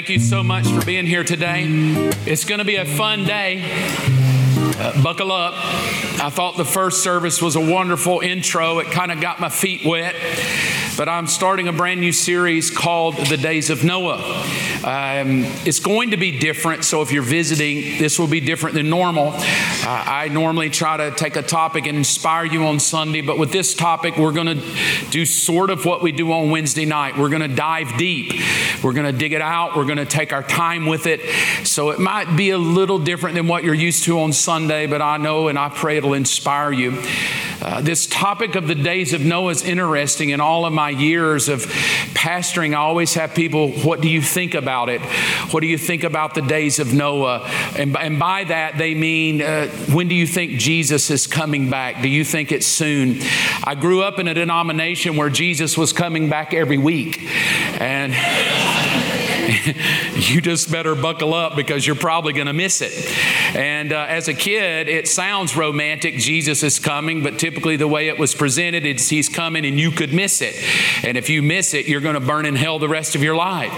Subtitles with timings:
[0.00, 1.66] Thank you so much for being here today.
[2.24, 3.62] It's going to be a fun day.
[4.78, 6.09] Uh, buckle up.
[6.22, 8.80] I thought the first service was a wonderful intro.
[8.80, 10.14] It kind of got my feet wet.
[11.00, 14.18] But I'm starting a brand new series called The Days of Noah.
[14.84, 18.90] Um, it's going to be different, so if you're visiting, this will be different than
[18.90, 19.28] normal.
[19.28, 19.38] Uh,
[19.86, 23.74] I normally try to take a topic and inspire you on Sunday, but with this
[23.74, 24.62] topic, we're going to
[25.10, 27.16] do sort of what we do on Wednesday night.
[27.16, 28.34] We're going to dive deep,
[28.82, 31.20] we're going to dig it out, we're going to take our time with it.
[31.66, 35.00] So it might be a little different than what you're used to on Sunday, but
[35.00, 37.02] I know and I pray it'll inspire you.
[37.62, 40.30] Uh, this topic of the days of Noah is interesting.
[40.30, 41.66] In all of my years of
[42.14, 45.02] pastoring, I always have people, what do you think about it?
[45.52, 47.46] What do you think about the days of Noah?
[47.76, 52.00] And, and by that, they mean, uh, when do you think Jesus is coming back?
[52.00, 53.20] Do you think it's soon?
[53.62, 57.20] I grew up in a denomination where Jesus was coming back every week.
[57.78, 58.14] And
[60.14, 62.92] you just better buckle up because you're probably going to miss it.
[63.56, 66.16] And uh, as a kid, it sounds romantic.
[66.16, 69.90] Jesus is coming, but typically the way it was presented, it's he's coming and you
[69.90, 70.54] could miss it.
[71.04, 73.34] And if you miss it, you're going to burn in hell the rest of your
[73.34, 73.72] life.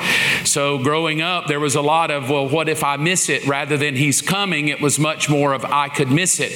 [0.47, 3.47] So growing up, there was a lot of, well, what if I miss it?
[3.47, 6.53] Rather than he's coming, it was much more of I could miss it.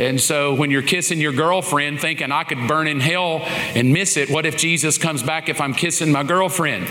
[0.00, 4.16] And so when you're kissing your girlfriend thinking I could burn in hell and miss
[4.16, 6.86] it, what if Jesus comes back if I'm kissing my girlfriend?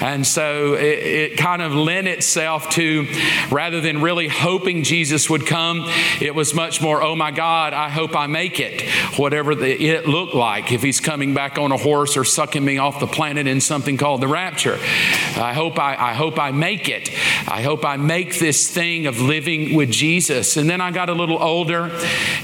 [0.00, 3.06] And so it, it kind of lent itself to,
[3.50, 5.84] rather than really hoping Jesus would come,
[6.20, 8.82] it was much more, oh my God, I hope I make it,
[9.18, 12.78] whatever the, it looked like, if he's coming back on a horse or sucking me
[12.78, 14.78] off the planet in something called the rapture.
[15.36, 17.10] I hope I, I hope I make it.
[17.48, 20.56] I hope I make this thing of living with Jesus.
[20.56, 21.90] And then I got a little older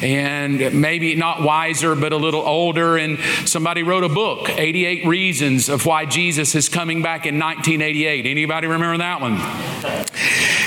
[0.03, 5.69] and maybe not wiser, but a little older, and somebody wrote a book, 88 Reasons
[5.69, 8.27] of Why Jesus is Coming Back in 1988.
[8.27, 10.04] Anybody remember that one?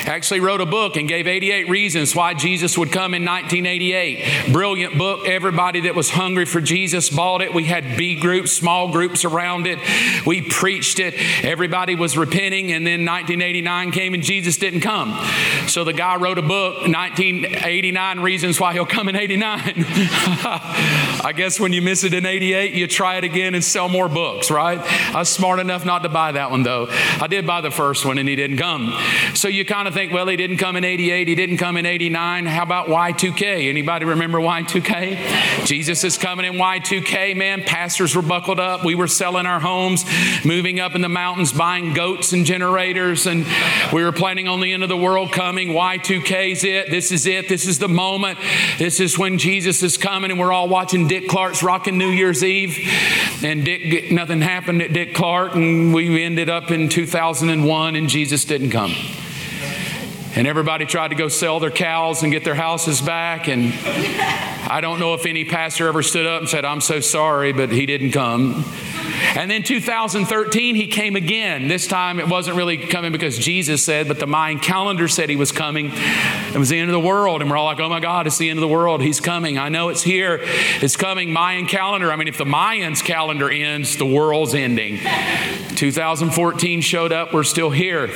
[0.06, 4.54] Actually, wrote a book and gave 88 reasons why Jesus would come in 1988.
[4.54, 5.28] Brilliant book.
[5.28, 7.54] Everybody that was hungry for Jesus bought it.
[7.54, 9.80] We had B groups, small groups around it.
[10.26, 11.14] We preached it.
[11.44, 15.18] Everybody was repenting, and then 1989 came and Jesus didn't come.
[15.68, 19.62] So the guy wrote a book, 1989 Reasons Why He'll Come in 89.
[19.78, 24.08] I guess when you miss it in 88, you try it again and sell more
[24.08, 24.80] books, right?
[25.14, 26.88] I was smart enough not to buy that one, though.
[26.90, 28.94] I did buy the first one, and he didn't come.
[29.38, 31.86] So you kind of think, well, he didn't come in 88, he didn't come in
[31.86, 32.48] 89.
[32.48, 33.70] How about Y2K?
[33.70, 35.64] Anybody remember Y2K?
[35.64, 37.62] Jesus is coming in Y2K, man.
[37.62, 38.84] Pastors were buckled up.
[38.84, 40.06] We were selling our homes,
[40.44, 43.46] moving up in the mountains, buying goats and generators, and
[43.94, 45.68] we were planning on the end of the world coming.
[45.68, 46.90] Y2K is it.
[46.90, 47.48] This is it.
[47.48, 48.40] This is the moment.
[48.80, 52.44] This is when Jesus is coming, and we're all watching Dick Clark's Rockin' New Year's
[52.44, 52.76] Eve.
[53.44, 58.44] And Dick, nothing happened at Dick Clark, and we ended up in 2001, and Jesus
[58.44, 58.96] didn't come.
[60.38, 63.48] And everybody tried to go sell their cows and get their houses back.
[63.48, 63.74] And
[64.70, 67.72] I don't know if any pastor ever stood up and said, I'm so sorry, but
[67.72, 68.64] he didn't come.
[69.36, 71.68] And then 2013, he came again.
[71.68, 75.36] This time it wasn't really coming because Jesus said, but the Mayan calendar said he
[75.36, 75.90] was coming.
[75.92, 77.42] It was the end of the world.
[77.42, 79.02] And we're all like, oh my God, it's the end of the world.
[79.02, 79.58] He's coming.
[79.58, 80.42] I know it's here.
[80.44, 81.34] It's coming.
[81.34, 82.12] Mayan calendar.
[82.12, 85.00] I mean, if the Mayans calendar ends, the world's ending.
[85.78, 87.34] 2014 showed up.
[87.34, 88.12] We're still here.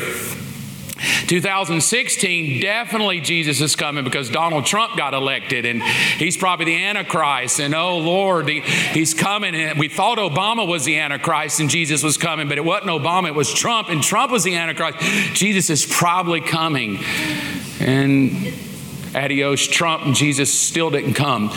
[1.28, 7.60] 2016, definitely Jesus is coming because Donald Trump got elected and he's probably the Antichrist.
[7.60, 9.56] And oh Lord, he, he's coming.
[9.56, 13.28] And we thought Obama was the Antichrist and Jesus was coming, but it wasn't Obama,
[13.28, 15.00] it was Trump, and Trump was the Antichrist.
[15.34, 17.00] Jesus is probably coming.
[17.80, 18.54] And
[19.16, 21.50] Adios, Trump, and Jesus still didn't come.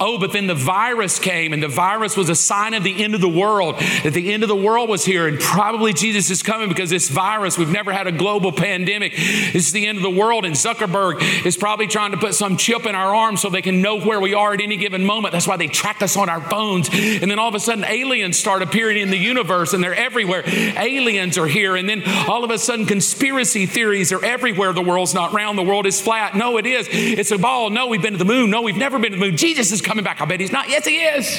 [0.00, 3.14] Oh, but then the virus came, and the virus was a sign of the end
[3.14, 6.42] of the world, that the end of the world was here, and probably Jesus is
[6.42, 9.12] coming because this virus, we've never had a global pandemic.
[9.54, 12.86] Is the end of the world, and Zuckerberg is probably trying to put some chip
[12.86, 15.32] in our arm so they can know where we are at any given moment.
[15.32, 16.88] That's why they track us on our phones.
[16.92, 20.42] And then all of a sudden, aliens start appearing in the universe, and they're everywhere.
[20.46, 24.72] Aliens are here, and then all of a sudden, conspiracy theories are everywhere.
[24.72, 26.34] The world's not round, the world is flat.
[26.34, 26.88] No, it is.
[27.02, 27.70] It's a ball.
[27.70, 28.50] No, we've been to the moon.
[28.50, 29.36] No, we've never been to the moon.
[29.36, 30.20] Jesus is coming back.
[30.20, 30.68] I bet he's not.
[30.68, 31.38] Yes, he is.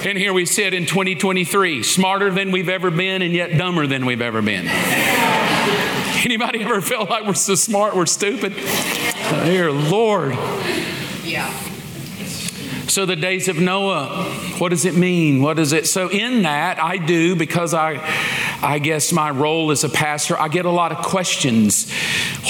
[0.06, 4.06] and here we sit in 2023, smarter than we've ever been and yet dumber than
[4.06, 4.66] we've ever been.
[6.24, 8.54] Anybody ever feel like we're so smart, we're stupid?
[9.44, 10.32] Dear Lord.
[11.22, 11.65] Yeah.
[12.96, 14.24] So, the days of Noah,
[14.56, 15.42] what does it mean?
[15.42, 15.86] What is it?
[15.86, 17.96] So, in that, I do because I
[18.62, 21.92] I guess my role as a pastor, I get a lot of questions.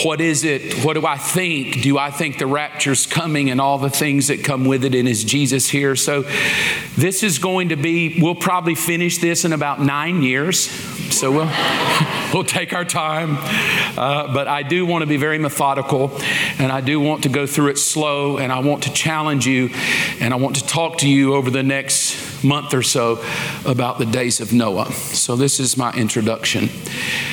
[0.05, 0.85] What is it?
[0.85, 1.83] What do I think?
[1.83, 4.95] Do I think the rapture's coming and all the things that come with it?
[4.95, 5.97] And is Jesus here?
[5.97, 6.23] So
[6.97, 10.71] this is going to be, we'll probably finish this in about nine years.
[11.13, 11.51] So we'll,
[12.33, 13.37] we'll take our time.
[13.99, 16.17] Uh, but I do want to be very methodical
[16.59, 19.71] and I do want to go through it slow and I want to challenge you
[20.21, 23.25] and I want to talk to you over the next month or so
[23.65, 24.93] about the days of Noah.
[24.93, 26.69] So this is my introduction.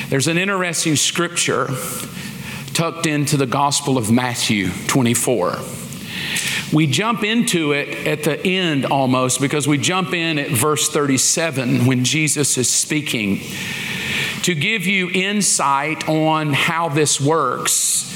[0.08, 1.68] There's an interesting scripture
[2.72, 5.58] tucked into the Gospel of Matthew 24.
[6.72, 11.84] We jump into it at the end almost because we jump in at verse 37
[11.84, 13.42] when Jesus is speaking
[14.44, 18.13] to give you insight on how this works.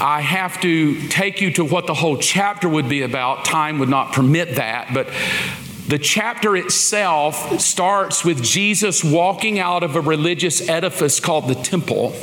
[0.00, 3.44] I have to take you to what the whole chapter would be about.
[3.44, 5.08] Time would not permit that, but
[5.88, 12.14] the chapter itself starts with Jesus walking out of a religious edifice called the temple.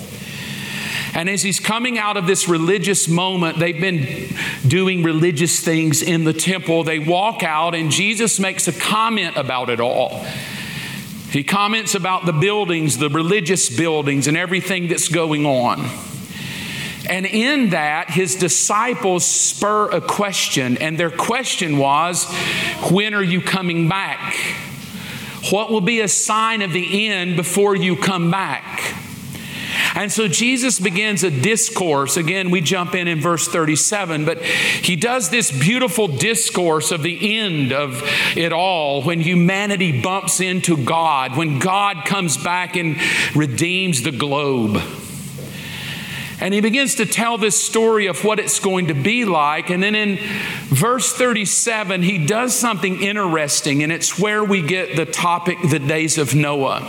[1.16, 4.28] And as he's coming out of this religious moment, they've been
[4.68, 6.84] doing religious things in the temple.
[6.84, 10.26] They walk out, and Jesus makes a comment about it all.
[11.32, 15.90] He comments about the buildings, the religious buildings, and everything that's going on.
[17.08, 22.26] And in that, his disciples spur a question, and their question was,
[22.92, 24.36] When are you coming back?
[25.52, 28.96] What will be a sign of the end before you come back?
[29.94, 32.18] And so Jesus begins a discourse.
[32.18, 37.38] Again, we jump in in verse 37, but he does this beautiful discourse of the
[37.38, 38.02] end of
[38.36, 42.98] it all when humanity bumps into God, when God comes back and
[43.36, 44.82] redeems the globe.
[46.46, 49.72] And he begins to tell this story of what it's going to be like.
[49.72, 50.20] And then in
[50.66, 56.20] verse 37, he does something interesting, and it's where we get the topic, the days
[56.20, 56.84] of Noah.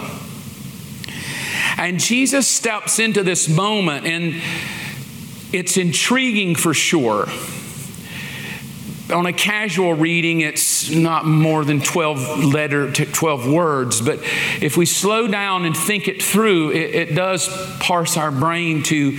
[1.78, 4.34] And Jesus steps into this moment, and
[5.54, 7.26] it's intriguing for sure.
[9.12, 14.18] On a casual reading, it's not more than 12 letter to 12 words, but
[14.60, 17.48] if we slow down and think it through, it, it does
[17.78, 19.16] parse our brain to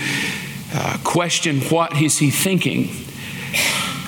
[0.73, 2.89] uh, question what is he thinking.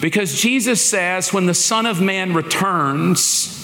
[0.01, 3.55] Because Jesus says, when the Son of Man returns,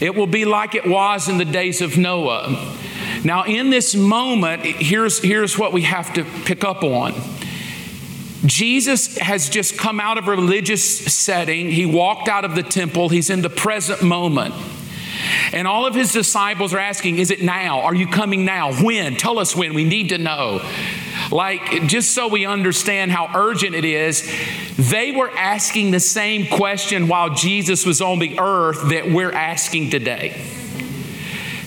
[0.00, 2.74] it will be like it was in the days of Noah.
[3.22, 7.12] Now, in this moment, here's, here's what we have to pick up on.
[8.46, 11.70] Jesus has just come out of a religious setting.
[11.70, 13.08] He walked out of the temple.
[13.08, 14.54] He's in the present moment.
[15.52, 17.80] And all of his disciples are asking, Is it now?
[17.80, 18.72] Are you coming now?
[18.72, 19.16] When?
[19.16, 19.74] Tell us when.
[19.74, 20.60] We need to know.
[21.30, 24.22] Like, just so we understand how urgent it is,
[24.76, 29.90] they were asking the same question while Jesus was on the earth that we're asking
[29.90, 30.55] today.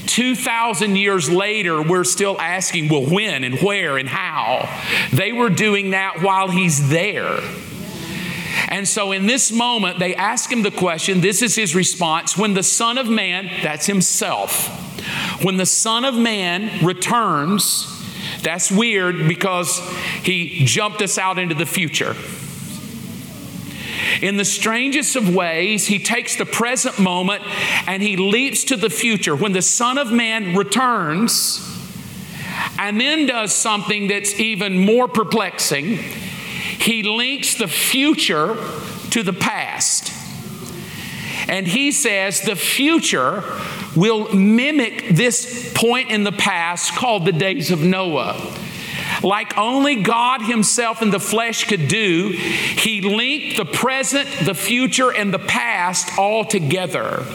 [0.10, 4.68] 2,000 years later, we're still asking, well, when and where and how?
[5.14, 7.40] They were doing that while he's there.
[8.70, 11.22] And so in this moment, they ask him the question.
[11.22, 14.68] This is his response When the Son of Man, that's himself,
[15.44, 17.86] when the Son of Man returns,
[18.42, 19.80] that's weird because
[20.24, 22.16] he jumped us out into the future.
[24.22, 27.44] In the strangest of ways, he takes the present moment
[27.88, 31.66] and he leaps to the future when the Son of Man returns
[32.78, 35.98] and then does something that's even more perplexing.
[35.98, 38.56] He links the future
[39.12, 40.14] to the past.
[41.48, 43.44] And he says the future
[43.96, 48.56] will mimic this point in the past called the days of Noah
[49.24, 55.14] like only God Himself in the flesh could do, He linked the present, the future,
[55.14, 57.26] and the past all together.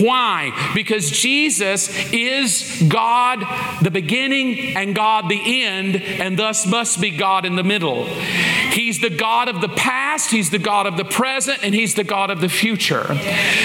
[0.00, 0.72] Why?
[0.74, 3.44] Because Jesus is God
[3.82, 8.04] the beginning and God the end, and thus must be God in the middle.
[8.04, 12.04] He's the God of the past, He's the God of the present, and He's the
[12.04, 13.14] God of the future.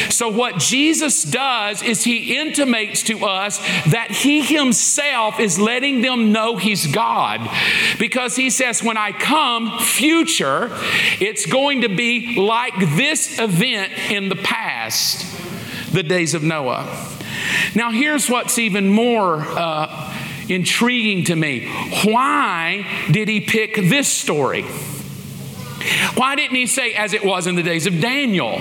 [0.09, 6.31] So, what Jesus does is He intimates to us that He Himself is letting them
[6.31, 7.46] know He's God.
[7.99, 10.69] Because he says, when I come, future,
[11.19, 15.25] it's going to be like this event in the past,
[15.93, 16.85] the days of Noah.
[17.75, 20.13] Now, here's what's even more uh,
[20.49, 21.67] intriguing to me.
[22.03, 24.63] Why did he pick this story?
[26.15, 28.59] Why didn't he say, as it was in the days of Daniel?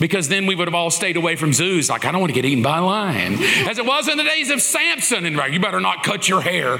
[0.00, 1.88] Because then we would have all stayed away from zoos.
[1.90, 3.34] Like, I don't want to get eaten by a lion.
[3.68, 6.78] As it was in the days of Samson, and you better not cut your hair.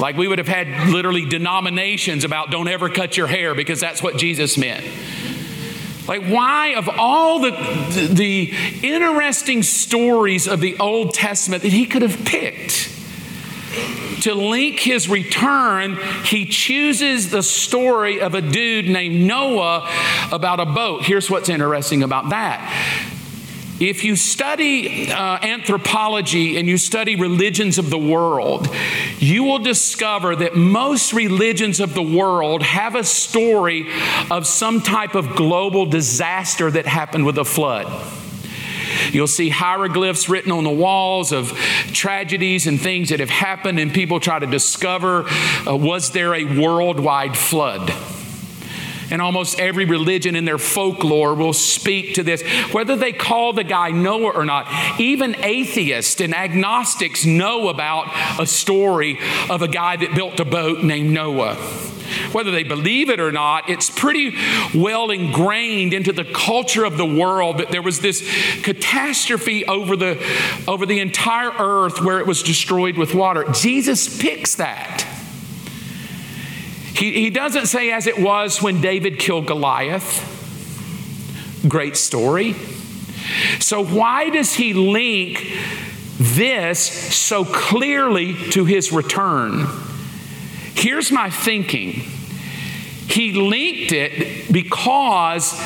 [0.00, 4.02] Like, we would have had literally denominations about don't ever cut your hair because that's
[4.02, 4.84] what Jesus meant.
[6.08, 11.86] Like, why, of all the, the, the interesting stories of the Old Testament that he
[11.86, 12.93] could have picked
[14.22, 19.88] to link his return, he chooses the story of a dude named Noah
[20.32, 21.02] about a boat.
[21.02, 23.10] Here's what's interesting about that.
[23.80, 28.68] If you study uh, anthropology and you study religions of the world,
[29.18, 33.88] you will discover that most religions of the world have a story
[34.30, 38.23] of some type of global disaster that happened with a flood.
[39.12, 41.50] You'll see hieroglyphs written on the walls of
[41.92, 45.24] tragedies and things that have happened, and people try to discover
[45.66, 47.92] uh, was there a worldwide flood?
[49.10, 53.62] and almost every religion in their folklore will speak to this, whether they call the
[53.62, 54.66] guy Noah or not.
[55.00, 58.08] Even atheists and agnostics know about
[58.40, 61.56] a story of a guy that built a boat named Noah.
[62.32, 64.36] Whether they believe it or not, it's pretty
[64.74, 68.20] well ingrained into the culture of the world that there was this
[68.62, 70.22] catastrophe over the,
[70.68, 73.44] over the entire earth where it was destroyed with water.
[73.52, 75.06] Jesus picks that.
[76.94, 80.30] He, he doesn't say, as it was when David killed Goliath.
[81.68, 82.54] Great story.
[83.58, 85.44] So, why does he link
[86.18, 86.78] this
[87.16, 89.66] so clearly to his return?
[90.74, 91.90] Here's my thinking.
[93.08, 95.60] He linked it because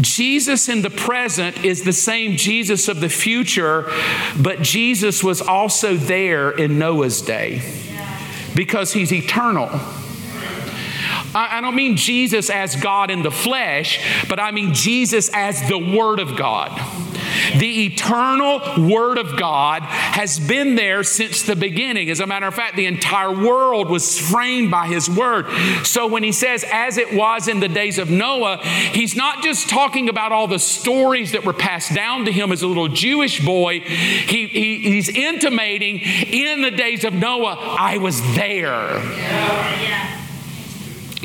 [0.00, 3.90] Jesus in the present is the same Jesus of the future,
[4.40, 7.62] but Jesus was also there in Noah's day
[8.54, 9.70] because he's eternal.
[11.34, 15.78] I don't mean Jesus as God in the flesh, but I mean Jesus as the
[15.78, 16.70] Word of God.
[17.56, 22.10] The eternal Word of God has been there since the beginning.
[22.10, 25.46] As a matter of fact, the entire world was framed by His Word.
[25.84, 29.68] So when He says, as it was in the days of Noah, He's not just
[29.70, 33.44] talking about all the stories that were passed down to Him as a little Jewish
[33.44, 33.80] boy.
[33.80, 38.96] He, he, he's intimating, in the days of Noah, I was there.
[38.96, 39.82] Yeah.
[39.82, 40.11] Yeah.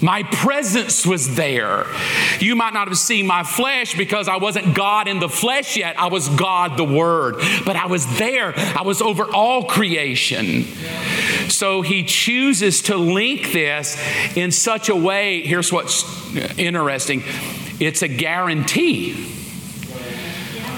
[0.02, 1.86] My presence was there.
[2.40, 6.00] You might not have seen my flesh because I wasn't God in the flesh yet.
[6.00, 7.38] I was God the Word.
[7.66, 8.54] But I was there.
[8.58, 10.66] I was over all creation.
[11.50, 13.98] So he chooses to link this
[14.38, 15.42] in such a way.
[15.42, 16.04] Here's what's
[16.58, 17.24] interesting
[17.80, 19.34] it's a guarantee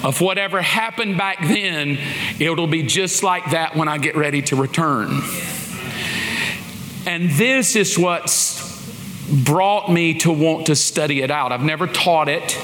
[0.03, 1.97] of whatever happened back then,
[2.39, 5.21] it'll be just like that when I get ready to return.
[7.05, 8.68] And this is what's
[9.31, 11.51] brought me to want to study it out.
[11.51, 12.57] I've never taught it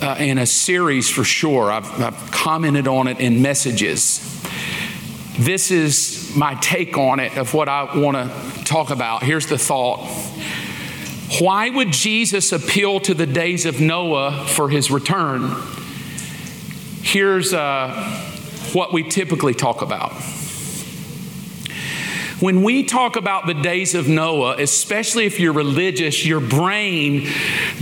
[0.00, 4.26] uh, in a series for sure, I've, I've commented on it in messages.
[5.38, 9.22] This is my take on it of what I want to talk about.
[9.22, 10.06] Here's the thought.
[11.38, 15.54] Why would Jesus appeal to the days of Noah for his return?
[17.02, 17.92] Here's uh,
[18.72, 20.12] what we typically talk about.
[22.40, 27.28] When we talk about the days of Noah, especially if you're religious, your brain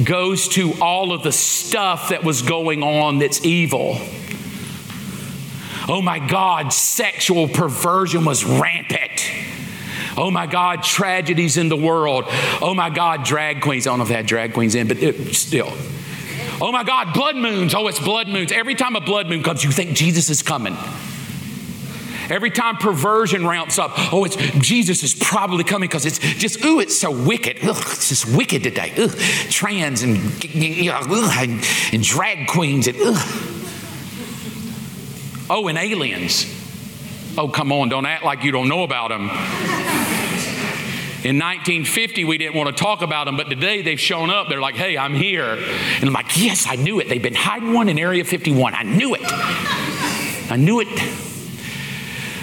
[0.03, 3.99] goes to all of the stuff that was going on that's evil.
[5.89, 9.31] Oh my God, sexual perversion was rampant.
[10.17, 12.25] Oh my God, tragedies in the world.
[12.61, 13.87] Oh my God, drag queens.
[13.87, 15.73] I don't know if they had drag queens in, but it, still.
[16.61, 17.77] Oh my God, blood moons.
[17.77, 18.51] Oh, it's blood moons.
[18.51, 20.77] Every time a blood moon comes, you think Jesus is coming.
[22.31, 26.81] Every time perversion ramps up, oh, it's Jesus is probably coming because it's just, ooh,
[26.81, 27.59] it's so wicked.
[27.63, 28.93] Ugh, it's just wicked today.
[28.99, 29.11] Ugh,
[29.51, 30.17] trans and,
[30.55, 33.45] and, and drag queens and ugh.
[35.51, 36.47] Oh, and aliens.
[37.39, 39.31] Oh, come on, don't act like you don't know about them.
[41.25, 44.49] In 1950, we didn't want to talk about them, but today they've shown up.
[44.49, 45.55] They're like, hey, I'm here.
[45.55, 47.09] And I'm like, yes, I knew it.
[47.09, 48.75] They've been hiding one in Area 51.
[48.75, 49.23] I knew it.
[49.25, 51.28] I knew it.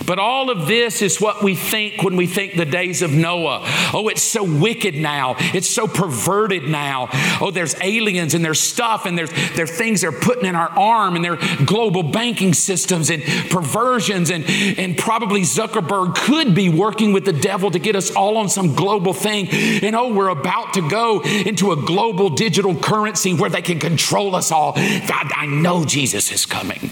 [0.05, 3.61] But all of this is what we think when we think the days of Noah.
[3.93, 5.35] Oh, it's so wicked now.
[5.37, 7.09] It's so perverted now.
[7.41, 11.15] Oh, there's aliens and there's stuff and there's there things they're putting in our arm
[11.15, 14.45] and their global banking systems and perversions and
[14.77, 18.75] and probably Zuckerberg could be working with the devil to get us all on some
[18.75, 19.47] global thing.
[19.49, 24.35] And oh, we're about to go into a global digital currency where they can control
[24.35, 24.73] us all.
[24.73, 26.89] God, I know Jesus is coming.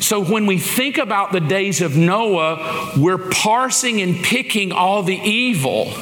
[0.00, 5.16] So when we think about the days of Noah, we're parsing and picking all the
[5.16, 5.92] evil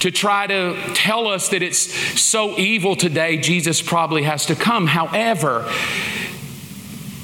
[0.00, 1.78] to try to tell us that it's
[2.20, 4.86] so evil today, Jesus probably has to come.
[4.86, 5.70] However,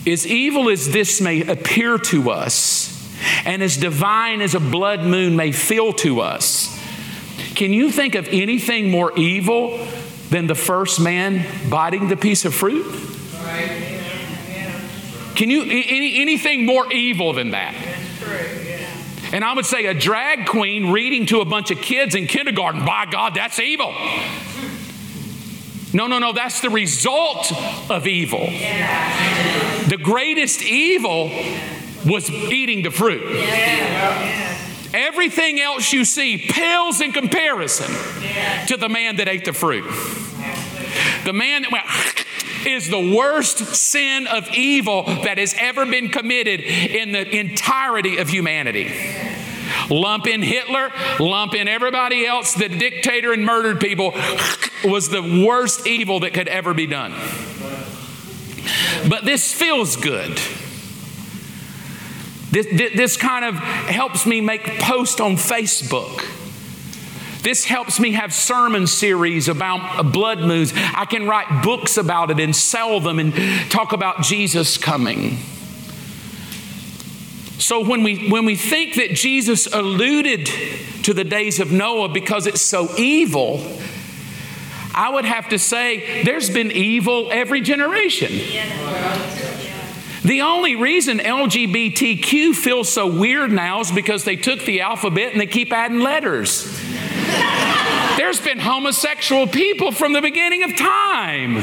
[0.07, 2.89] as evil as this may appear to us,
[3.45, 6.77] and as divine as a blood moon may feel to us,
[7.55, 9.87] can you think of anything more evil
[10.31, 12.87] than the first man biting the piece of fruit?
[15.41, 17.75] Can you any, anything more evil than that?
[19.33, 22.85] And I would say a drag queen reading to a bunch of kids in kindergarten,
[22.85, 23.91] by God, that's evil.
[25.95, 27.51] No, no, no, that's the result
[27.91, 28.49] of evil.
[29.89, 31.31] The greatest evil
[32.05, 33.23] was eating the fruit.
[34.93, 37.91] Everything else you see pales in comparison
[38.67, 39.87] to the man that ate the fruit.
[41.25, 41.65] The man
[42.67, 48.29] is the worst sin of evil that has ever been committed in the entirety of
[48.29, 48.93] humanity.
[49.89, 54.13] Lump in Hitler, lump in everybody else, the dictator and murdered people
[54.85, 57.13] was the worst evil that could ever be done.
[59.09, 60.41] But this feels good.
[62.51, 66.27] This, this kind of helps me make posts on Facebook.
[67.43, 70.73] This helps me have sermon series about uh, blood moons.
[70.75, 73.35] I can write books about it and sell them and
[73.71, 75.39] talk about Jesus coming.
[77.59, 80.47] So when we when we think that Jesus alluded
[81.05, 83.65] to the days of Noah because it's so evil,
[84.95, 88.33] I would have to say there's been evil every generation.
[90.23, 95.41] The only reason LGBTQ feels so weird now is because they took the alphabet and
[95.41, 96.90] they keep adding letters.
[98.21, 101.57] There's been homosexual people from the beginning of time.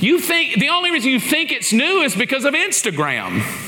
[0.00, 3.63] You think the only reason you think it's new is because of Instagram.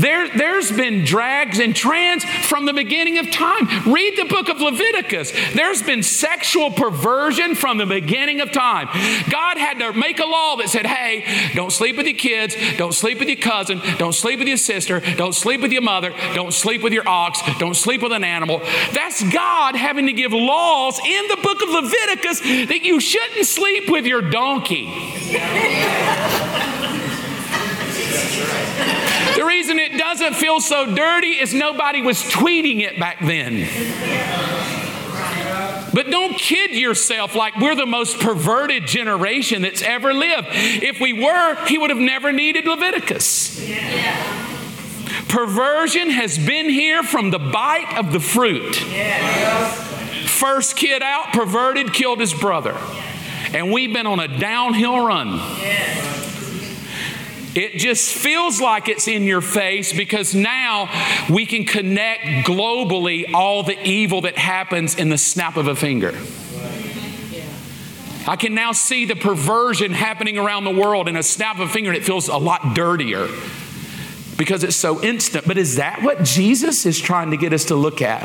[0.00, 3.68] There, there's been drags and trans from the beginning of time.
[3.92, 5.32] Read the book of Leviticus.
[5.54, 8.88] There's been sexual perversion from the beginning of time.
[9.30, 12.94] God had to make a law that said, hey, don't sleep with your kids, don't
[12.94, 16.54] sleep with your cousin, don't sleep with your sister, don't sleep with your mother, don't
[16.54, 18.60] sleep with your ox, don't sleep with an animal.
[18.92, 23.90] That's God having to give laws in the book of Leviticus that you shouldn't sleep
[23.90, 24.88] with your donkey.
[29.40, 33.68] The reason it doesn't feel so dirty is nobody was tweeting it back then.
[35.94, 40.48] But don't kid yourself like we're the most perverted generation that's ever lived.
[40.50, 43.60] If we were, he would have never needed Leviticus.
[45.28, 48.74] Perversion has been here from the bite of the fruit.
[50.26, 52.76] First kid out, perverted, killed his brother.
[53.52, 55.38] And we've been on a downhill run.
[57.54, 60.88] It just feels like it's in your face because now
[61.28, 66.16] we can connect globally all the evil that happens in the snap of a finger.
[68.28, 71.72] I can now see the perversion happening around the world in a snap of a
[71.72, 73.26] finger, and it feels a lot dirtier
[74.36, 75.44] because it's so instant.
[75.46, 78.22] But is that what Jesus is trying to get us to look at?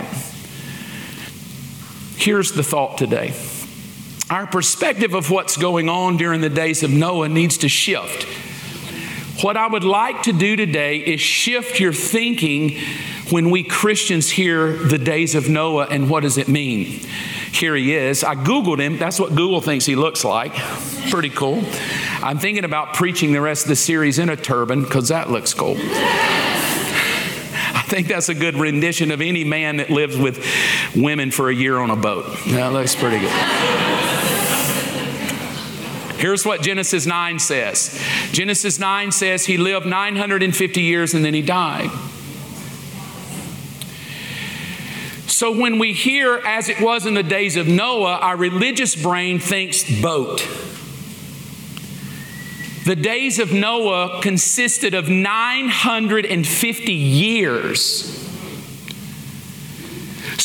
[2.18, 3.34] Here's the thought today
[4.30, 8.28] our perspective of what's going on during the days of Noah needs to shift.
[9.42, 12.80] What I would like to do today is shift your thinking
[13.32, 17.02] when we Christians hear the days of Noah and what does it mean?
[17.52, 18.24] Here he is.
[18.24, 18.98] I Googled him.
[18.98, 20.54] That's what Google thinks he looks like.
[21.10, 21.64] Pretty cool.
[22.22, 25.54] I'm thinking about preaching the rest of the series in a turban because that looks
[25.54, 25.76] cool.
[25.78, 30.44] I think that's a good rendition of any man that lives with
[30.96, 32.26] women for a year on a boat.
[32.48, 34.15] That looks pretty good.
[36.18, 38.02] Here's what Genesis 9 says
[38.32, 41.92] Genesis 9 says he lived 950 years and then he died.
[45.28, 49.40] So when we hear, as it was in the days of Noah, our religious brain
[49.40, 50.48] thinks boat.
[52.86, 58.25] The days of Noah consisted of 950 years.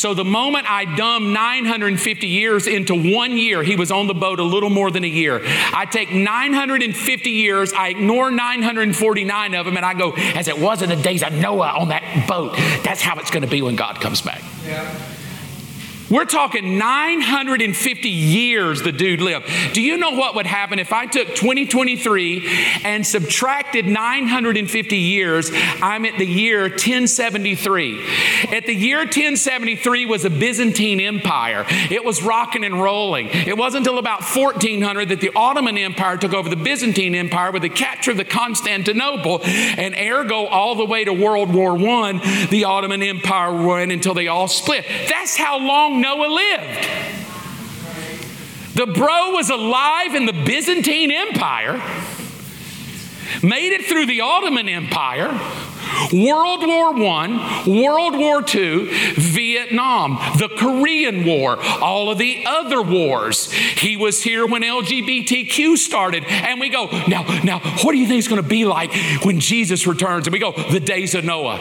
[0.01, 4.39] So the moment I dumb 950 years into one year, he was on the boat
[4.39, 5.41] a little more than a year.
[5.45, 10.81] I take 950 years, I ignore 949 of them, and I go, as it was
[10.81, 13.75] in the days of Noah on that boat, that's how it's going to be when
[13.75, 14.41] God comes back.
[14.65, 14.91] Yeah.
[16.11, 19.47] We're talking 950 years the dude lived.
[19.73, 22.49] Do you know what would happen if I took 2023
[22.83, 25.49] and subtracted 950 years?
[25.81, 28.05] I'm at the year 1073.
[28.51, 31.65] At the year 1073 was a Byzantine Empire.
[31.69, 33.29] It was rocking and rolling.
[33.29, 37.61] It wasn't until about 1400 that the Ottoman Empire took over the Byzantine Empire with
[37.61, 42.65] the capture of the Constantinople, and ergo all the way to World War I, the
[42.65, 44.85] Ottoman Empire went until they all split.
[45.07, 46.89] That's how long Noah lived.
[48.73, 51.73] The bro was alive in the Byzantine Empire,
[53.43, 55.27] made it through the Ottoman Empire,
[56.13, 63.51] World War I, World War II, Vietnam, the Korean War, all of the other wars.
[63.51, 66.23] He was here when LGBTQ started.
[66.25, 69.39] And we go, now, now, what do you think it's going to be like when
[69.39, 70.27] Jesus returns?
[70.27, 71.59] And we go, the days of Noah.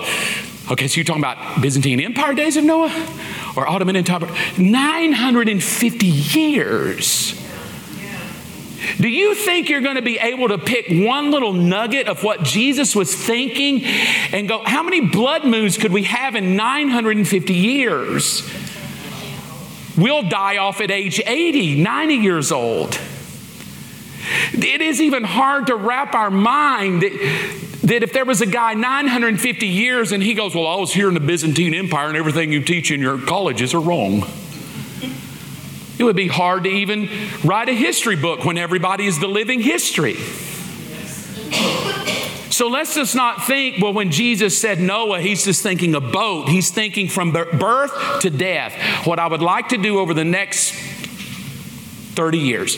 [0.71, 2.91] Okay, so you're talking about Byzantine Empire days of Noah
[3.57, 4.29] or Ottoman Empire?
[4.59, 7.35] 950 years.
[8.99, 12.43] Do you think you're going to be able to pick one little nugget of what
[12.43, 13.85] Jesus was thinking
[14.33, 18.49] and go, how many blood moons could we have in 950 years?
[19.97, 22.99] We'll die off at age 80, 90 years old.
[24.53, 27.13] It is even hard to wrap our mind that,
[27.83, 31.09] that if there was a guy 950 years and he goes, Well, I was here
[31.09, 34.25] in the Byzantine Empire and everything you teach in your colleges are wrong.
[35.99, 37.11] It would be hard to even
[37.45, 40.17] write a history book when everybody is the living history.
[42.51, 46.49] So let's just not think, well, when Jesus said Noah, he's just thinking a boat.
[46.49, 48.75] He's thinking from birth to death.
[49.07, 50.73] What I would like to do over the next
[52.15, 52.77] 30 years,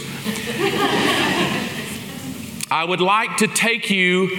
[2.72, 4.30] I would like to take you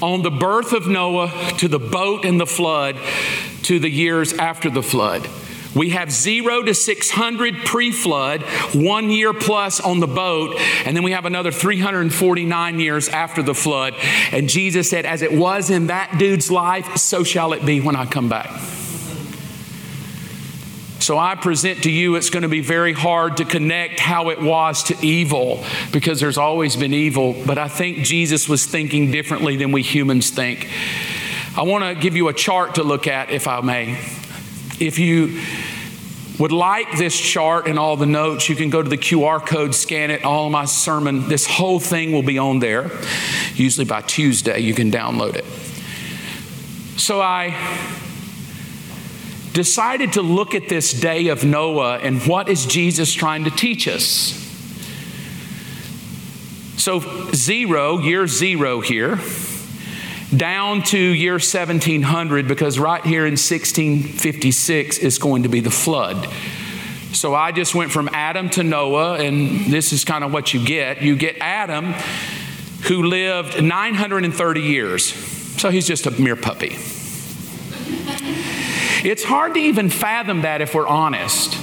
[0.00, 2.96] on the birth of Noah to the boat and the flood
[3.64, 5.28] to the years after the flood.
[5.76, 8.40] We have zero to 600 pre flood,
[8.72, 13.54] one year plus on the boat, and then we have another 349 years after the
[13.54, 13.92] flood.
[14.32, 17.96] And Jesus said, As it was in that dude's life, so shall it be when
[17.96, 18.50] I come back.
[21.04, 24.40] So I present to you, it's going to be very hard to connect how it
[24.40, 25.62] was to evil
[25.92, 30.30] because there's always been evil, but I think Jesus was thinking differently than we humans
[30.30, 30.66] think.
[31.58, 33.98] I want to give you a chart to look at, if I may.
[34.80, 35.42] If you
[36.38, 39.74] would like this chart and all the notes, you can go to the QR code,
[39.74, 40.24] scan it.
[40.24, 42.90] All my sermon, this whole thing will be on there.
[43.52, 45.44] Usually by Tuesday, you can download it.
[46.98, 47.50] So I
[49.54, 53.88] decided to look at this day of Noah and what is Jesus trying to teach
[53.88, 54.40] us.
[56.76, 57.00] So,
[57.32, 59.18] zero, year zero here
[60.36, 66.28] down to year 1700 because right here in 1656 is going to be the flood.
[67.12, 70.64] So I just went from Adam to Noah, and this is kind of what you
[70.64, 71.00] get.
[71.00, 71.92] You get Adam,
[72.88, 75.12] who lived 930 years.
[75.60, 76.76] So he's just a mere puppy.
[79.04, 81.58] It's hard to even fathom that if we're honest.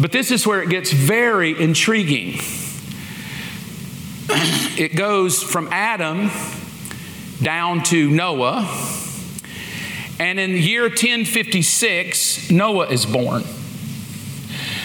[0.00, 2.40] But this is where it gets very intriguing.
[4.78, 6.30] It goes from Adam
[7.40, 8.68] down to Noah.
[10.20, 13.44] And in the year 1056, Noah is born.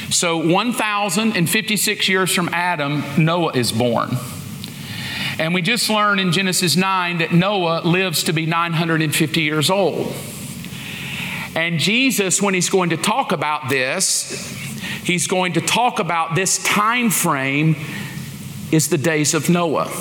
[0.10, 4.12] So 1,056 years from Adam, Noah is born.
[5.38, 10.16] And we just learned in Genesis 9 that Noah lives to be 950 years old.
[11.56, 14.32] And Jesus, when he's going to talk about this,
[15.04, 17.76] he's going to talk about this time frame
[18.72, 19.92] is the days of Noah.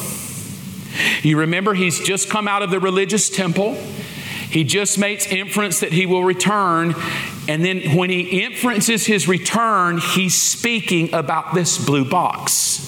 [1.22, 3.74] You remember, he's just come out of the religious temple.
[3.74, 6.94] He just makes inference that he will return.
[7.48, 12.86] And then when he inferences his return, he's speaking about this blue box.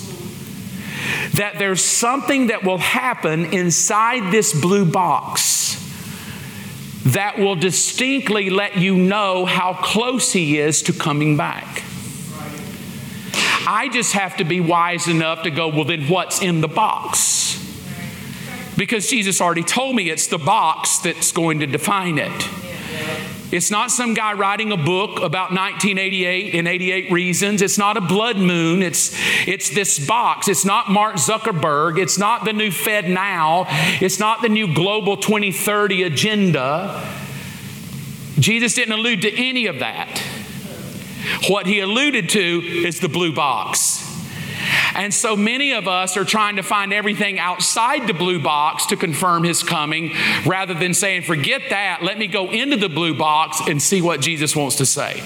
[1.34, 5.81] That there's something that will happen inside this blue box
[7.04, 11.82] that will distinctly let you know how close he is to coming back.
[13.66, 17.58] I just have to be wise enough to go, well, then what's in the box?
[18.76, 22.61] Because Jesus already told me it's the box that's going to define it.
[23.52, 27.60] It's not some guy writing a book about 1988 and 88 reasons.
[27.60, 28.82] It's not a blood moon.
[28.82, 29.14] It's,
[29.46, 30.48] it's this box.
[30.48, 31.98] It's not Mark Zuckerberg.
[31.98, 33.66] It's not the new Fed Now.
[34.00, 37.06] It's not the new Global 2030 agenda.
[38.38, 40.18] Jesus didn't allude to any of that.
[41.48, 44.01] What he alluded to is the blue box.
[44.94, 48.96] And so many of us are trying to find everything outside the blue box to
[48.96, 50.12] confirm his coming
[50.46, 54.20] rather than saying, forget that, let me go into the blue box and see what
[54.20, 55.22] Jesus wants to say.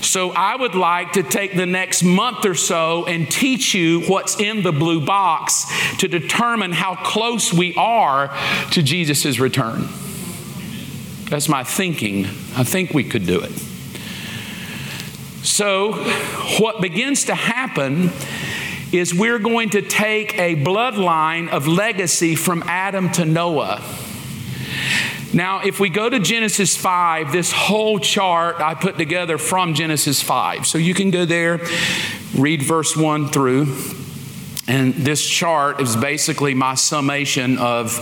[0.00, 4.38] So, I would like to take the next month or so and teach you what's
[4.38, 5.64] in the blue box
[5.98, 8.28] to determine how close we are
[8.72, 9.88] to Jesus' return.
[11.30, 12.26] That's my thinking.
[12.54, 13.73] I think we could do it.
[15.44, 15.92] So,
[16.58, 18.10] what begins to happen
[18.92, 23.82] is we're going to take a bloodline of legacy from Adam to Noah.
[25.34, 30.22] Now, if we go to Genesis 5, this whole chart I put together from Genesis
[30.22, 30.66] 5.
[30.66, 31.60] So you can go there,
[32.34, 33.76] read verse 1 through.
[34.66, 38.00] And this chart is basically my summation of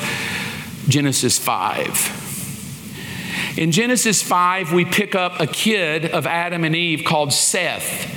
[0.89, 2.22] Genesis 5.
[3.57, 8.09] In Genesis 5, we pick up a kid of Adam and Eve called Seth.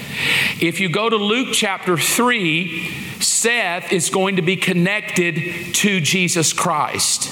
[0.62, 6.54] If you go to Luke chapter 3, Seth is going to be connected to Jesus
[6.54, 7.30] Christ.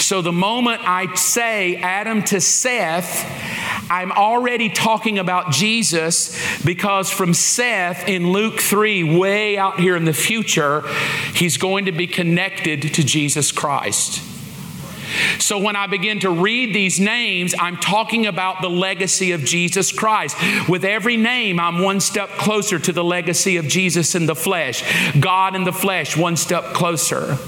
[0.00, 3.30] So the moment I say Adam to Seth,
[3.90, 10.06] I'm already talking about Jesus because from Seth in Luke 3, way out here in
[10.06, 10.80] the future,
[11.34, 14.33] he's going to be connected to Jesus Christ.
[15.38, 19.92] So when I begin to read these names, I'm talking about the legacy of Jesus
[19.92, 20.36] Christ.
[20.68, 24.84] With every name, I'm one step closer to the legacy of Jesus in the flesh,
[25.18, 27.38] God in the flesh, one step closer.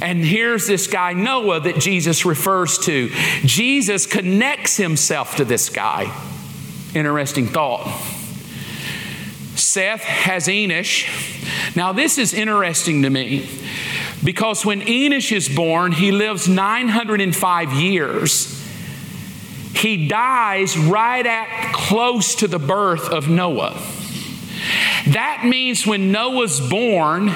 [0.00, 3.08] And here's this guy, Noah, that Jesus refers to.
[3.44, 6.12] Jesus connects himself to this guy.
[6.94, 7.86] Interesting thought.
[9.54, 11.76] Seth has Enosh.
[11.76, 13.48] Now, this is interesting to me
[14.24, 18.58] because when Enosh is born, he lives 905 years.
[19.74, 23.80] He dies right at close to the birth of Noah.
[25.08, 27.30] That means when Noah's born,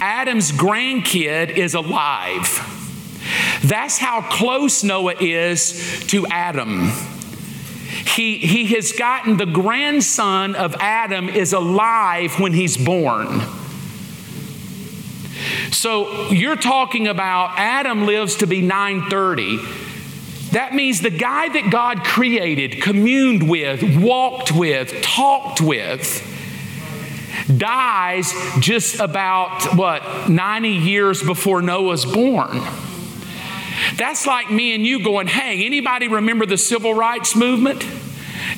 [0.00, 2.66] Adam's grandkid is alive.
[3.62, 6.90] That's how close Noah is to Adam.
[8.06, 13.42] He, he has gotten the grandson of Adam is alive when he's born.
[15.72, 19.58] So you're talking about Adam lives to be 930.
[20.52, 26.26] That means the guy that God created, communed with, walked with, talked with,
[27.56, 32.60] dies just about what, 90 years before Noah's born.
[33.96, 37.86] That's like me and you going, hey, anybody remember the civil rights movement?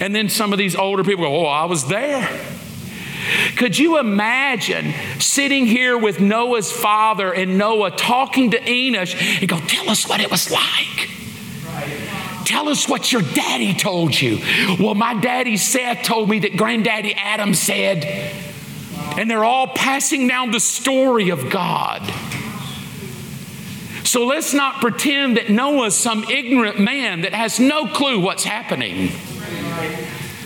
[0.01, 2.29] And then some of these older people go, oh, I was there.
[3.57, 9.59] Could you imagine sitting here with Noah's father and Noah talking to Enosh and go,
[9.61, 11.11] Tell us what it was like?
[12.45, 14.39] Tell us what your daddy told you.
[14.79, 18.05] Well, my daddy Seth told me that granddaddy Adam said.
[19.17, 22.03] And they're all passing down the story of God.
[24.05, 29.11] So let's not pretend that Noah's some ignorant man that has no clue what's happening.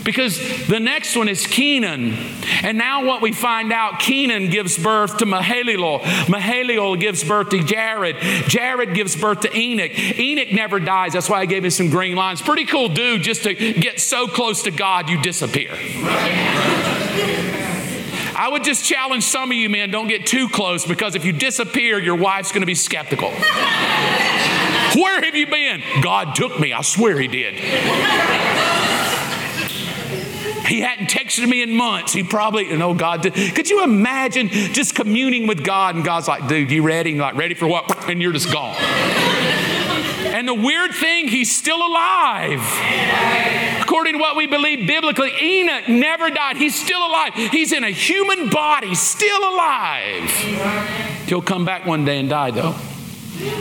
[0.07, 0.38] Because
[0.69, 2.16] the next one is Kenan.
[2.62, 6.01] And now what we find out, Kenan gives birth to Mahalalel.
[6.27, 8.16] Mahalalel gives birth to Jared.
[8.47, 9.90] Jared gives birth to Enoch.
[10.16, 11.12] Enoch never dies.
[11.12, 12.40] That's why I gave him some green lines.
[12.40, 15.73] Pretty cool dude just to get so close to God you disappear.
[18.38, 21.33] I would just challenge some of you men don't get too close because if you
[21.33, 23.31] disappear, your wife's going to be skeptical.
[24.95, 25.83] Where have you been?
[26.01, 26.73] God took me.
[26.73, 27.57] I swear he did.
[30.66, 32.12] He hadn't texted me in months.
[32.12, 33.35] He probably, you know, God did.
[33.55, 37.11] Could you imagine just communing with God and God's like, dude, you ready?
[37.12, 38.09] And like, ready for what?
[38.09, 38.76] And you're just gone.
[38.76, 42.61] And the weird thing, he's still alive.
[43.81, 46.57] According to what we believe biblically, Enoch never died.
[46.57, 47.33] He's still alive.
[47.35, 50.31] He's in a human body, still alive.
[51.26, 52.74] He'll come back one day and die, though.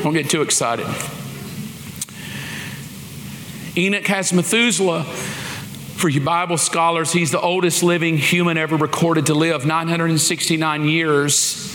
[0.03, 0.87] Don't get too excited.
[3.77, 5.05] Enoch has Methuselah.
[5.95, 11.73] For you Bible scholars, he's the oldest living human ever recorded to live, 969 years.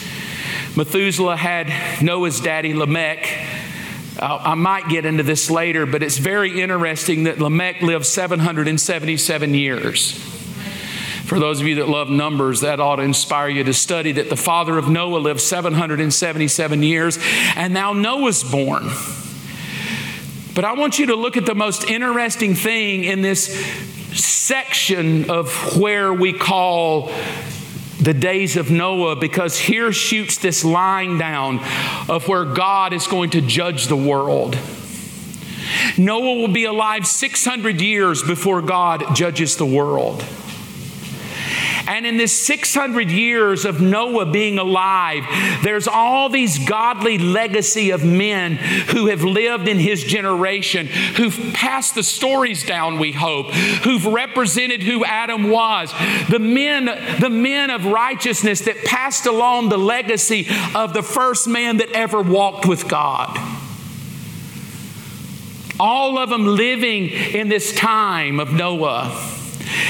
[0.77, 3.27] Methuselah had Noah's daddy, Lamech.
[4.21, 10.13] I might get into this later, but it's very interesting that Lamech lived 777 years.
[11.25, 14.29] For those of you that love numbers, that ought to inspire you to study that
[14.29, 17.19] the father of Noah lived 777 years,
[17.57, 18.91] and now Noah's born.
[20.55, 23.49] But I want you to look at the most interesting thing in this
[24.15, 27.11] section of where we call
[28.01, 31.61] the days of Noah because here shoots this line down
[32.09, 34.59] of where God is going to judge the world.
[35.99, 40.25] Noah will be alive 600 years before God judges the world.
[41.91, 45.25] And in this 600 years of Noah being alive,
[45.65, 51.97] there's all these godly legacy of men who have lived in his generation, who've passed
[51.97, 55.93] the stories down, we hope, who've represented who Adam was.
[56.29, 56.85] The men,
[57.19, 62.23] the men of righteousness that passed along the legacy of the first man that ever
[62.23, 63.37] walked with God.
[65.81, 69.09] All of them living in this time of Noah.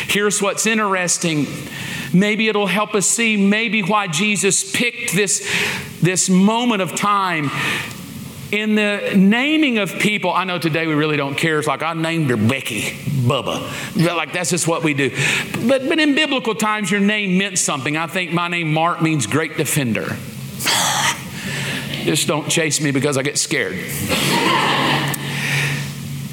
[0.09, 1.47] Here's what's interesting
[2.12, 5.49] Maybe it'll help us see maybe why Jesus picked this,
[6.01, 7.51] this moment of time
[8.53, 11.59] in the naming of people, I know today we really don't care.
[11.59, 13.61] It's like I named her Becky, Bubba.
[13.96, 15.11] Like that's just what we do.
[15.68, 17.96] But, but in biblical times, your name meant something.
[17.96, 20.16] I think my name Mark means great defender.
[22.05, 23.77] Just don't chase me because I get scared.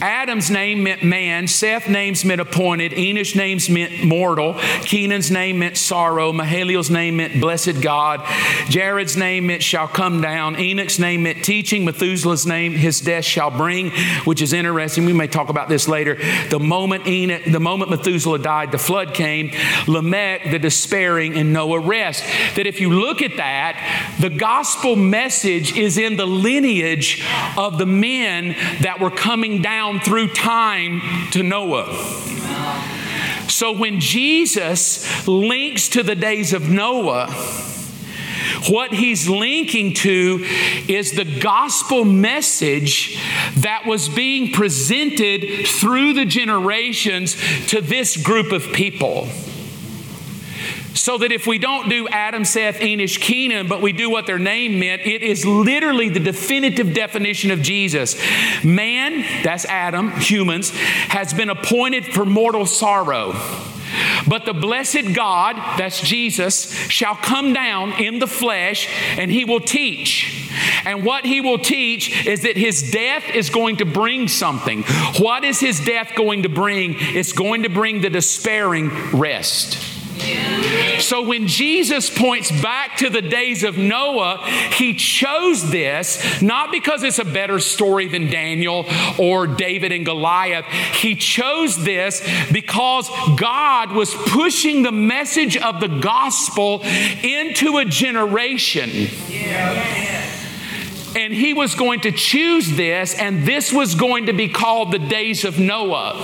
[0.01, 5.77] Adam's name meant man, Seth's names meant appointed, Enosh's names meant mortal, Kenan's name meant
[5.77, 8.21] sorrow, Mahalalel's name meant blessed God,
[8.69, 13.49] Jared's name meant shall come down, Enoch's name meant teaching, Methuselah's name his death shall
[13.49, 13.91] bring,
[14.25, 15.05] which is interesting.
[15.05, 16.15] We may talk about this later.
[16.49, 19.51] The moment Enoch, the moment Methuselah died, the flood came,
[19.87, 22.23] Lamech, the despairing, and Noah rest.
[22.55, 27.25] That if you look at that, the gospel message is in the lineage
[27.57, 31.85] of the men that were coming down down through time to Noah.
[33.47, 37.31] So when Jesus links to the days of Noah,
[38.69, 40.45] what he's linking to
[40.89, 43.17] is the gospel message
[43.57, 49.29] that was being presented through the generations to this group of people.
[50.97, 54.39] So that if we don't do Adam, Seth, Enosh, Kenan, but we do what their
[54.39, 58.19] name meant, it is literally the definitive definition of Jesus.
[58.63, 63.33] Man, that's Adam, humans, has been appointed for mortal sorrow.
[64.27, 69.61] But the blessed God, that's Jesus, shall come down in the flesh and he will
[69.61, 70.51] teach.
[70.83, 74.83] And what he will teach is that his death is going to bring something.
[75.19, 76.95] What is his death going to bring?
[76.97, 79.96] It's going to bring the despairing rest.
[80.99, 87.03] So when Jesus points back to the days of Noah, he chose this not because
[87.03, 88.85] it's a better story than Daniel
[89.17, 90.65] or David and Goliath.
[90.65, 96.81] He chose this because God was pushing the message of the gospel
[97.23, 98.89] into a generation.
[101.15, 104.99] And he was going to choose this, and this was going to be called the
[104.99, 106.23] days of Noah.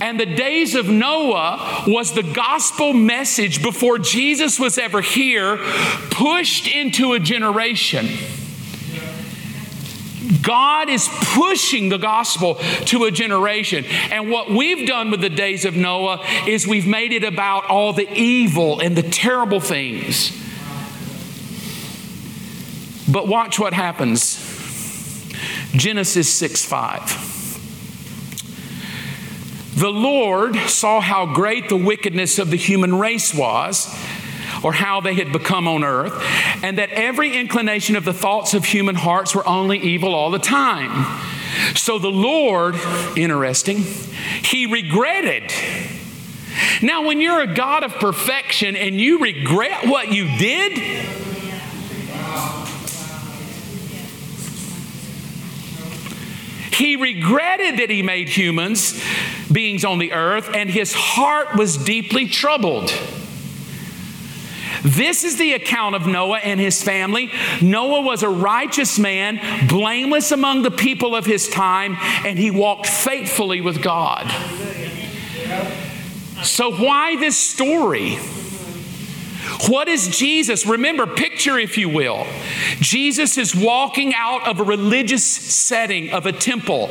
[0.00, 5.56] And the days of Noah was the gospel message before Jesus was ever here,
[6.10, 8.06] pushed into a generation.
[10.42, 12.56] God is pushing the gospel
[12.86, 13.84] to a generation.
[14.10, 17.92] And what we've done with the days of Noah is we've made it about all
[17.92, 20.30] the evil and the terrible things.
[23.10, 24.36] But watch what happens.
[25.72, 27.25] Genesis 6 5.
[29.76, 33.94] The Lord saw how great the wickedness of the human race was,
[34.62, 36.14] or how they had become on earth,
[36.62, 40.38] and that every inclination of the thoughts of human hearts were only evil all the
[40.38, 41.20] time.
[41.74, 42.74] So the Lord,
[43.16, 43.78] interesting,
[44.42, 45.52] he regretted.
[46.80, 51.25] Now, when you're a God of perfection and you regret what you did,
[56.76, 59.02] He regretted that he made humans
[59.50, 62.92] beings on the earth, and his heart was deeply troubled.
[64.82, 67.30] This is the account of Noah and his family.
[67.62, 72.86] Noah was a righteous man, blameless among the people of his time, and he walked
[72.86, 74.30] faithfully with God.
[76.42, 78.18] So, why this story?
[79.68, 80.66] What is Jesus?
[80.66, 82.26] Remember, picture if you will.
[82.80, 86.88] Jesus is walking out of a religious setting of a temple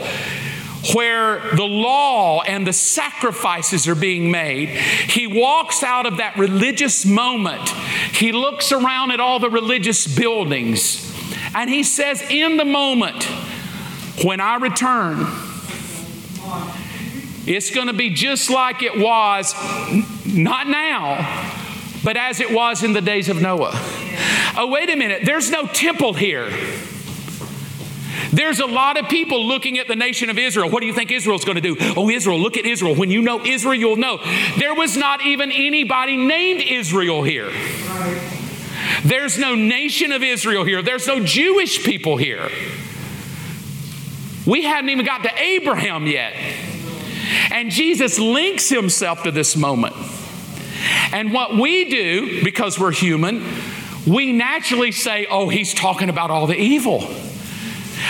[0.94, 4.70] where the law and the sacrifices are being made.
[4.70, 7.70] He walks out of that religious moment.
[7.70, 11.14] He looks around at all the religious buildings
[11.56, 13.24] and he says, In the moment
[14.24, 15.26] when I return,
[17.48, 19.54] it's going to be just like it was,
[20.26, 21.55] not now,
[22.06, 23.72] but as it was in the days of Noah.
[24.56, 26.50] Oh, wait a minute, there's no temple here.
[28.32, 30.70] There's a lot of people looking at the nation of Israel.
[30.70, 31.76] What do you think Israel's going to do?
[31.98, 32.94] Oh, Israel, look at Israel.
[32.96, 34.20] When you know Israel, you'll know.
[34.58, 37.52] There was not even anybody named Israel here.
[39.04, 40.82] There's no nation of Israel here.
[40.84, 42.50] There's no Jewish people here.
[44.46, 46.34] We hadn't even got to Abraham yet.
[47.52, 49.96] And Jesus links himself to this moment.
[51.12, 53.44] And what we do, because we're human,
[54.06, 57.08] we naturally say, oh, he's talking about all the evil.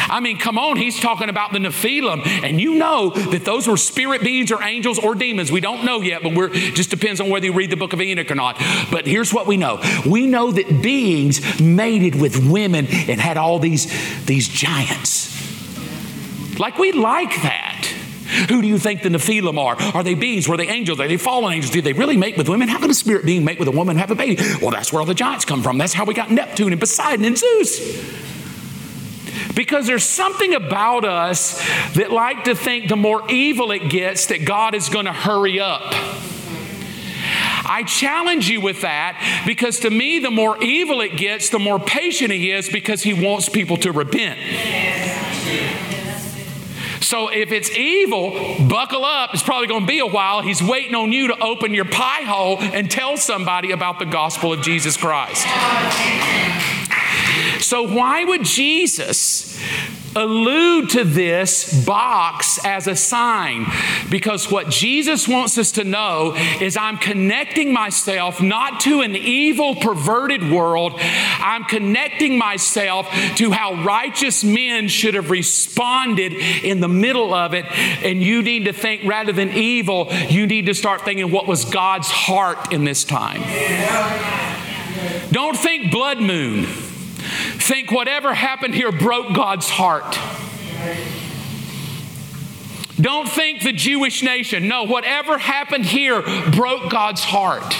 [0.07, 3.77] I mean, come on, he's talking about the Nephilim, and you know that those were
[3.77, 5.51] spirit beings or angels or demons.
[5.51, 8.01] We don't know yet, but we're just depends on whether you read the book of
[8.01, 8.57] Enoch or not.
[8.91, 13.59] But here's what we know: we know that beings mated with women and had all
[13.59, 13.85] these
[14.25, 15.33] these giants.
[16.59, 17.74] Like we like that.
[18.49, 19.75] Who do you think the Nephilim are?
[19.95, 20.47] Are they beings?
[20.47, 20.99] Were they angels?
[20.99, 21.71] Are they fallen angels?
[21.71, 22.67] Did they really mate with women?
[22.67, 24.41] How could a spirit being mate with a woman and have a baby?
[24.61, 25.77] Well, that's where all the giants come from.
[25.77, 28.25] That's how we got Neptune and Poseidon and Zeus.
[29.55, 31.59] Because there's something about us
[31.93, 35.59] that like to think the more evil it gets, that God is going to hurry
[35.59, 35.93] up.
[37.67, 41.79] I challenge you with that because to me, the more evil it gets, the more
[41.79, 44.39] patient he is because he wants people to repent.
[47.06, 48.32] So if it's evil,
[48.68, 49.32] buckle up.
[49.34, 50.41] It's probably going to be a while.
[50.41, 54.51] He's waiting on you to open your pie hole and tell somebody about the gospel
[54.53, 55.45] of Jesus Christ.
[57.64, 59.60] So, why would Jesus
[60.16, 63.66] allude to this box as a sign
[64.09, 69.76] because what Jesus wants us to know is I'm connecting myself not to an evil,
[69.76, 73.07] perverted world, I'm connecting myself
[73.38, 77.66] to how righteous men should have responded in the middle of it.
[78.03, 81.66] And you need to think rather than evil, you need to start thinking what was
[81.66, 83.41] God's heart in this time.
[85.32, 86.66] Don't think blood moon
[87.59, 90.17] think whatever happened here broke God's heart.
[92.99, 94.67] Don't think the Jewish nation.
[94.67, 96.21] No, whatever happened here
[96.51, 97.76] broke God's heart.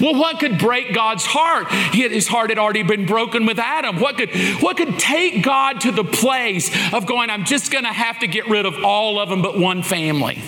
[0.00, 1.70] Well, what could break God's heart?
[1.94, 4.00] His heart had already been broken with Adam.
[4.00, 4.30] What could,
[4.60, 8.26] what could take God to the place of going, I'm just going to have to
[8.26, 10.42] get rid of all of them but one family?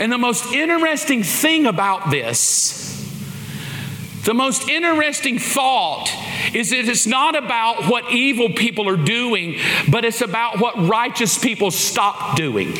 [0.00, 2.89] And the most interesting thing about this
[4.30, 6.08] the most interesting thought
[6.54, 9.58] is that it's not about what evil people are doing,
[9.90, 12.72] but it's about what righteous people stop doing.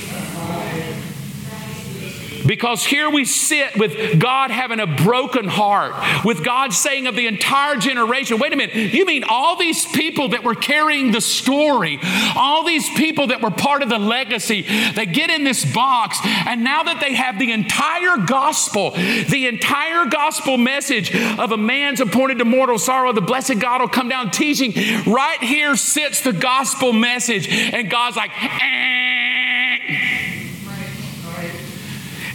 [2.50, 7.28] Because here we sit with God having a broken heart, with God saying of the
[7.28, 12.00] entire generation, wait a minute, you mean all these people that were carrying the story,
[12.34, 14.62] all these people that were part of the legacy,
[14.96, 20.06] they get in this box, and now that they have the entire gospel, the entire
[20.06, 24.32] gospel message of a man's appointed to mortal sorrow, the blessed God will come down
[24.32, 24.72] teaching,
[25.06, 30.19] right here sits the gospel message, and God's like, eh.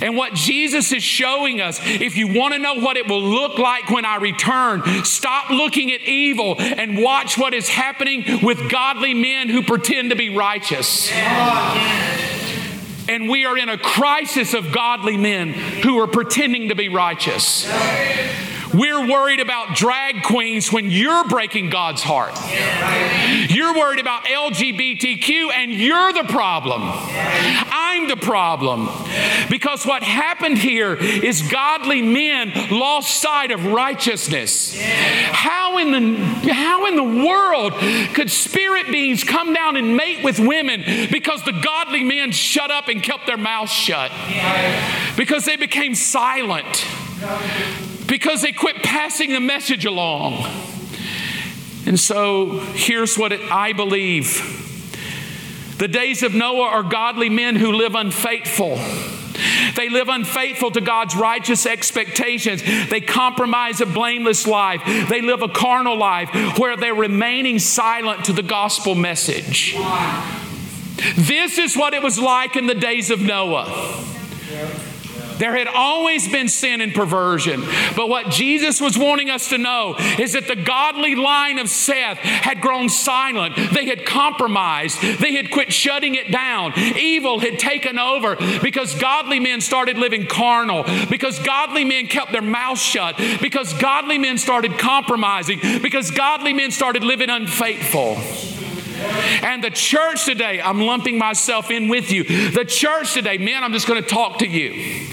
[0.05, 3.57] And what Jesus is showing us, if you want to know what it will look
[3.57, 9.15] like when I return, stop looking at evil and watch what is happening with godly
[9.15, 11.11] men who pretend to be righteous.
[13.09, 17.65] And we are in a crisis of godly men who are pretending to be righteous.
[18.77, 22.37] We're worried about drag queens when you're breaking God's heart.
[23.49, 26.81] You're worried about LGBTQ and you're the problem.
[26.83, 28.89] I'm the problem.
[29.49, 34.77] Because what happened here is godly men lost sight of righteousness.
[34.77, 37.73] How in the how in the world
[38.13, 42.89] could spirit beings come down and mate with women because the godly men shut up
[42.89, 44.11] and kept their mouths shut?
[45.15, 46.85] Because they became silent
[48.07, 50.43] because they quit passing the message along.
[51.85, 54.63] And so here's what it, I believe
[55.77, 58.79] the days of Noah are godly men who live unfaithful.
[59.75, 62.63] They live unfaithful to God's righteous expectations.
[62.63, 64.81] They compromise a blameless life.
[65.09, 69.75] They live a carnal life where they're remaining silent to the gospel message.
[71.17, 73.65] This is what it was like in the days of Noah.
[75.37, 77.61] There had always been sin and perversion.
[77.95, 82.17] But what Jesus was wanting us to know is that the godly line of Seth
[82.17, 83.55] had grown silent.
[83.73, 85.01] They had compromised.
[85.01, 86.73] They had quit shutting it down.
[86.77, 92.41] Evil had taken over because godly men started living carnal, because godly men kept their
[92.41, 98.17] mouths shut, because godly men started compromising, because godly men started living unfaithful.
[99.43, 102.23] And the church today, I'm lumping myself in with you.
[102.51, 105.07] The church today, man, I'm just going to talk to you.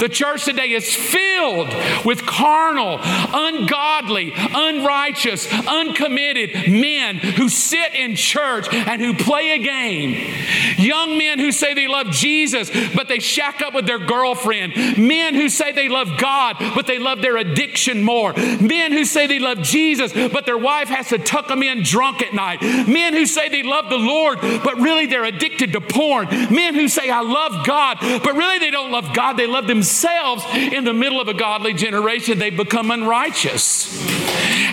[0.00, 1.68] The church today is filled
[2.04, 10.34] with carnal, ungodly, unrighteous, uncommitted men who sit in church and who play a game.
[10.78, 14.98] Young men who say they love Jesus, but they shack up with their girlfriend.
[14.98, 18.32] Men who say they love God, but they love their addiction more.
[18.32, 22.22] Men who say they love Jesus, but their wife has to tuck them in drunk
[22.22, 22.62] at night.
[22.62, 26.28] Men who say they love the Lord, but really they're addicted to porn.
[26.28, 30.44] Men who say, I love God, but really they don't love God, they love themselves
[30.54, 34.00] in the middle of a godly generation, they become unrighteous.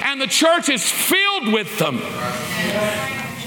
[0.04, 2.00] And the church is filled with them.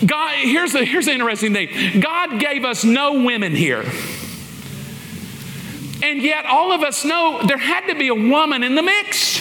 [0.06, 3.84] God, here's the, here's the interesting thing God gave us no women here.
[6.02, 9.40] And yet, all of us know there had to be a woman in the mix.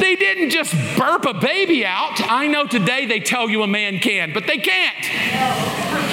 [0.00, 2.20] They didn't just burp a baby out.
[2.22, 6.09] I know today they tell you a man can, but they can't.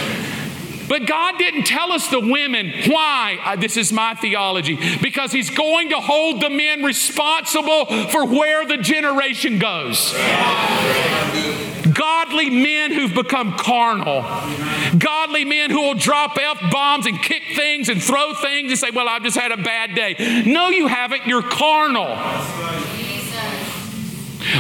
[0.88, 3.38] But God didn't tell us the women why.
[3.44, 4.78] Uh, this is my theology.
[5.02, 10.14] Because He's going to hold the men responsible for where the generation goes.
[11.94, 14.22] godly men who've become carnal,
[14.98, 18.92] godly men who will drop F bombs and kick things and throw things and say,
[18.92, 20.44] Well, I've just had a bad day.
[20.46, 21.26] No, you haven't.
[21.28, 22.18] You're carnal.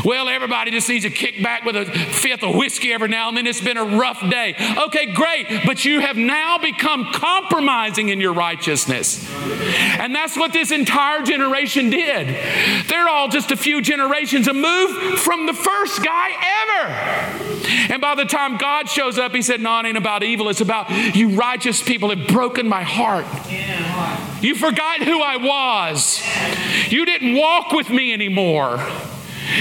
[0.03, 3.37] Well, everybody just needs to kick back with a fifth of whiskey every now and
[3.37, 3.47] then.
[3.47, 4.55] It's been a rough day.
[4.85, 5.47] Okay, great.
[5.65, 9.29] But you have now become compromising in your righteousness.
[9.99, 12.27] And that's what this entire generation did.
[12.87, 16.29] They're all just a few generations removed from the first guy
[16.63, 17.93] ever.
[17.93, 20.49] And by the time God shows up, he said, No, it ain't about evil.
[20.49, 23.25] It's about you righteous people have broken my heart.
[24.41, 26.21] You forgot who I was.
[26.91, 28.79] You didn't walk with me anymore.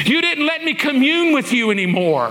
[0.05, 2.31] You didn't let me commune with you anymore.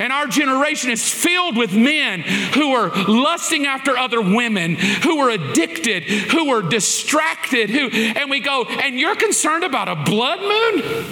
[0.00, 5.30] And our generation is filled with men who are lusting after other women, who are
[5.30, 11.04] addicted, who are distracted, who and we go, and you're concerned about a blood moon?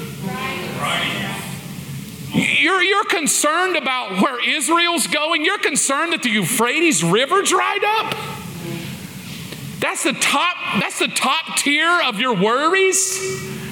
[2.32, 5.44] You're, you're concerned about where Israel's going.
[5.44, 8.14] You're concerned that the Euphrates River dried up.
[9.78, 13.65] That's the top, that's the top tier of your worries.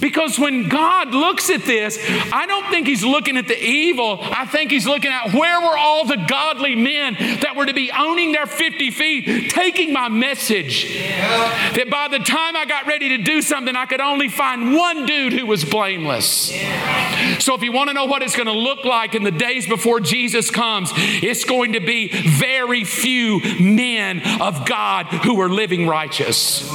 [0.00, 1.98] Because when God looks at this,
[2.32, 4.18] I don't think He's looking at the evil.
[4.20, 7.90] I think He's looking at where were all the godly men that were to be
[7.90, 10.94] owning their 50 feet, taking my message.
[10.94, 11.72] Yeah.
[11.74, 15.06] That by the time I got ready to do something, I could only find one
[15.06, 16.52] dude who was blameless.
[16.52, 17.38] Yeah.
[17.38, 19.66] So if you want to know what it's going to look like in the days
[19.66, 25.86] before Jesus comes, it's going to be very few men of God who are living
[25.86, 26.66] righteous.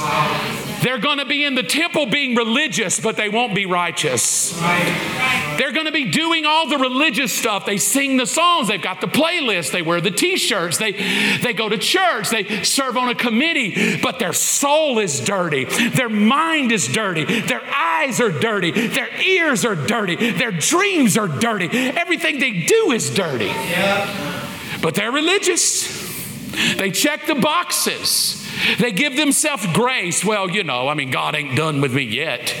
[0.82, 4.52] They're going to be in the temple being religious, but they won't be righteous.
[5.58, 7.66] They're going to be doing all the religious stuff.
[7.66, 10.92] They sing the songs, they've got the playlist, they wear the t shirts, they,
[11.38, 16.08] they go to church, they serve on a committee, but their soul is dirty, their
[16.08, 21.68] mind is dirty, their eyes are dirty, their ears are dirty, their dreams are dirty.
[21.72, 23.46] Everything they do is dirty.
[23.46, 24.48] Yeah.
[24.82, 26.11] But they're religious.
[26.76, 28.38] They check the boxes.
[28.78, 30.24] They give themselves grace.
[30.24, 32.54] Well, you know, I mean, God ain't done with me yet.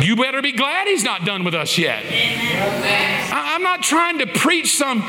[0.00, 2.04] You better be glad He's not done with us yet.
[3.32, 5.02] I'm not trying to preach some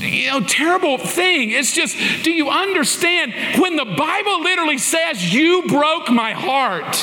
[0.00, 1.50] you know, terrible thing.
[1.50, 6.96] It's just, do you understand when the Bible literally says, You broke my heart?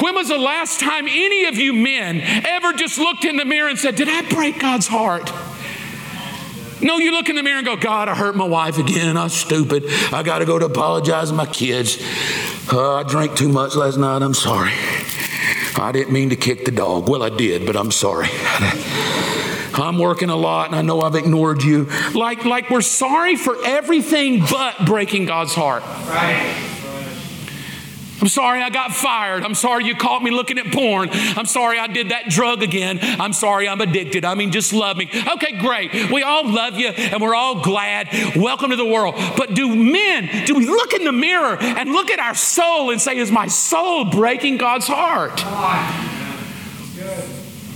[0.00, 3.68] When was the last time any of you men ever just looked in the mirror
[3.68, 5.30] and said, Did I break God's heart?
[6.80, 9.16] No, you look in the mirror and go, God, I hurt my wife again.
[9.16, 9.84] I'm stupid.
[10.12, 11.98] I got to go to apologize to my kids.
[12.72, 14.22] Uh, I drank too much last night.
[14.22, 14.72] I'm sorry.
[15.76, 17.08] I didn't mean to kick the dog.
[17.08, 18.28] Well, I did, but I'm sorry.
[19.76, 21.88] I'm working a lot and I know I've ignored you.
[22.14, 25.82] Like, like we're sorry for everything but breaking God's heart.
[25.82, 26.73] Right.
[28.20, 29.44] I'm sorry I got fired.
[29.44, 31.10] I'm sorry you caught me looking at porn.
[31.12, 32.98] I'm sorry I did that drug again.
[33.02, 34.24] I'm sorry I'm addicted.
[34.24, 35.10] I mean, just love me.
[35.34, 36.10] Okay, great.
[36.10, 38.08] We all love you and we're all glad.
[38.36, 39.14] Welcome to the world.
[39.36, 43.00] But do men, do we look in the mirror and look at our soul and
[43.00, 45.42] say, Is my soul breaking God's heart?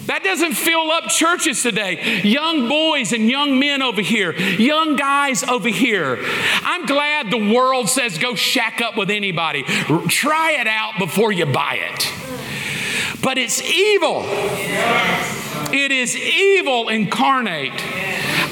[0.09, 2.23] That doesn't fill up churches today.
[2.23, 6.19] Young boys and young men over here, young guys over here.
[6.63, 9.65] I'm glad the world says go shack up with anybody.
[10.09, 12.11] Try it out before you buy it.
[13.23, 14.23] But it's evil.
[15.73, 17.73] It is evil incarnate.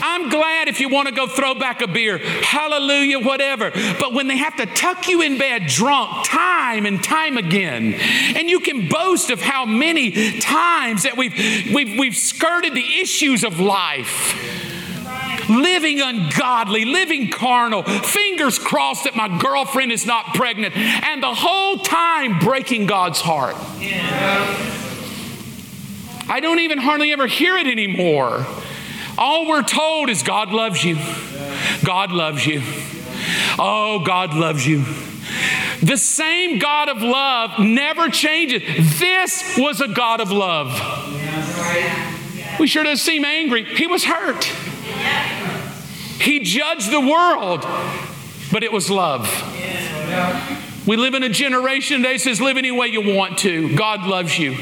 [0.02, 3.70] I'm glad if you want to go throw back a beer, hallelujah, whatever.
[3.70, 8.48] But when they have to tuck you in bed drunk time and time again, and
[8.48, 11.34] you can boast of how many times that we've,
[11.74, 14.34] we've, we've skirted the issues of life
[15.48, 21.78] living ungodly, living carnal, fingers crossed that my girlfriend is not pregnant, and the whole
[21.78, 23.56] time breaking God's heart.
[26.28, 28.46] I don't even hardly ever hear it anymore.
[29.18, 30.96] All we're told is God loves you.
[31.84, 32.62] God loves you.
[33.58, 34.84] Oh, God loves you.
[35.82, 38.62] The same God of love never changes.
[38.98, 40.72] This was a God of love.
[42.58, 43.64] We sure does seem angry.
[43.64, 44.44] He was hurt.
[46.20, 47.62] He judged the world,
[48.50, 49.28] but it was love.
[50.86, 53.74] We live in a generation that says, live any way you want to.
[53.76, 54.56] God loves you.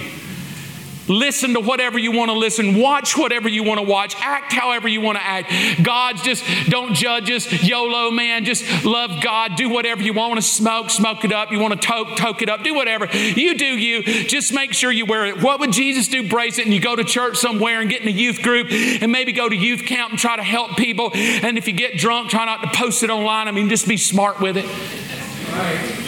[1.08, 2.78] Listen to whatever you want to listen.
[2.78, 4.16] Watch whatever you want to watch.
[4.20, 5.52] Act however you want to act.
[5.82, 7.50] God's just don't judge us.
[7.62, 8.44] YOLO, man.
[8.44, 9.56] Just love God.
[9.56, 10.30] Do whatever you want.
[10.30, 11.52] want to smoke, smoke it up.
[11.52, 12.62] You want to toke, toke it up.
[12.62, 13.06] Do whatever.
[13.06, 14.02] You do you.
[14.02, 15.42] Just make sure you wear it.
[15.42, 16.28] What would Jesus do?
[16.28, 19.12] Brace it and you go to church somewhere and get in a youth group and
[19.12, 21.10] maybe go to youth camp and try to help people.
[21.14, 23.48] And if you get drunk, try not to post it online.
[23.48, 26.03] I mean, just be smart with it.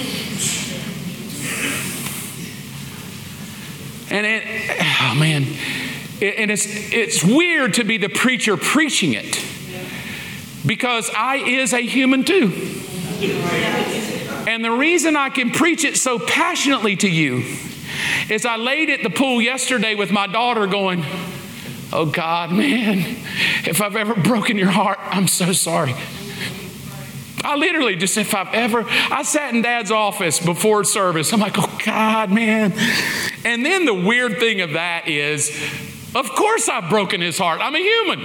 [4.10, 4.42] And it,
[5.00, 5.42] oh man,
[6.22, 9.42] And it's, it's weird to be the preacher preaching it
[10.64, 12.52] because I is a human too.
[14.48, 17.44] And the reason I can preach it so passionately to you
[18.30, 21.04] is I laid at the pool yesterday with my daughter going,
[21.92, 22.98] Oh God, man,
[23.64, 25.94] if I've ever broken your heart, I'm so sorry.
[27.44, 31.32] I literally just, if I've ever, I sat in dad's office before service.
[31.32, 32.72] I'm like, oh God, man.
[33.46, 35.50] And then the weird thing of that is,
[36.16, 37.60] of course, I've broken his heart.
[37.62, 38.18] I'm a human.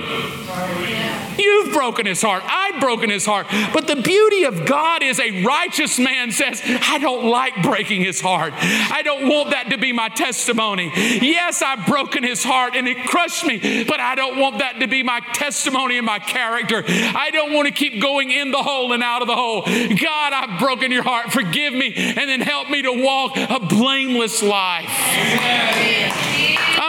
[1.37, 2.43] You've broken his heart.
[2.45, 3.47] I've broken his heart.
[3.73, 8.21] But the beauty of God is a righteous man says, I don't like breaking his
[8.21, 8.53] heart.
[8.55, 10.91] I don't want that to be my testimony.
[10.95, 14.87] Yes, I've broken his heart and it crushed me, but I don't want that to
[14.87, 16.83] be my testimony and my character.
[16.87, 19.61] I don't want to keep going in the hole and out of the hole.
[19.61, 21.31] God, I've broken your heart.
[21.31, 26.30] Forgive me and then help me to walk a blameless life.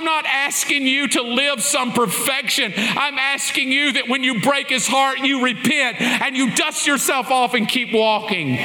[0.03, 2.73] I'm not asking you to live some perfection.
[2.77, 7.31] I'm asking you that when you break his heart, you repent and you dust yourself
[7.31, 8.59] off and keep walking.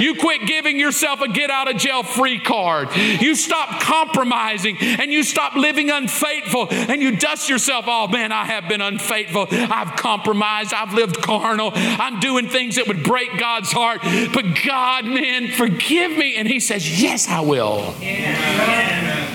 [0.00, 2.88] You quit giving yourself a get out of jail free card.
[2.96, 8.10] You stop compromising and you stop living unfaithful and you dust yourself off.
[8.10, 9.46] Man, I have been unfaithful.
[9.48, 10.74] I've compromised.
[10.74, 11.70] I've lived carnal.
[11.72, 14.00] I'm doing things that would break God's heart.
[14.02, 16.34] But God, man, forgive me.
[16.34, 17.94] And he says, Yes, I will.
[18.00, 19.30] Yeah.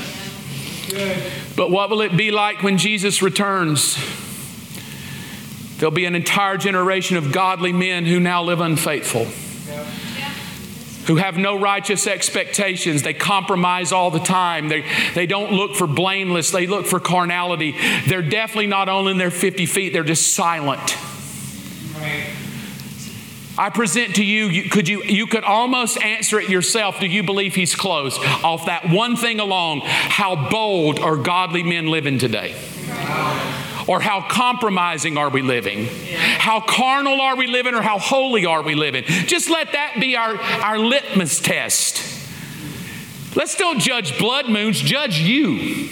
[1.56, 3.98] But what will it be like when Jesus returns?
[5.78, 9.26] There'll be an entire generation of godly men who now live unfaithful,
[11.08, 13.04] who have no righteous expectations.
[13.04, 14.70] They compromise all the time.
[14.70, 17.76] They, they don't look for blameless, they look for carnality.
[18.08, 20.98] They're definitely not only in their 50 feet, they're just silent.
[23.58, 27.00] I present to you, you, could you, you could almost answer it yourself.
[27.00, 28.18] Do you believe he's close?
[28.44, 32.54] Off that one thing alone, how bold are godly men living today?
[33.88, 35.88] Or how compromising are we living?
[36.38, 39.04] How carnal are we living or how holy are we living?
[39.06, 42.16] Just let that be our, our litmus test.
[43.36, 45.90] Let's don't judge blood moons, judge you,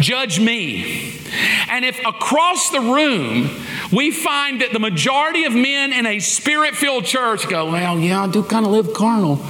[0.00, 1.20] judge me.
[1.68, 3.50] And if across the room
[3.94, 8.24] we find that the majority of men in a spirit filled church go, Well, yeah,
[8.24, 9.40] I do kind of live carnal.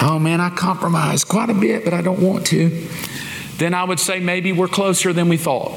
[0.00, 2.86] Oh man, I compromise quite a bit, but I don't want to.
[3.58, 5.70] Then I would say maybe we're closer than we thought.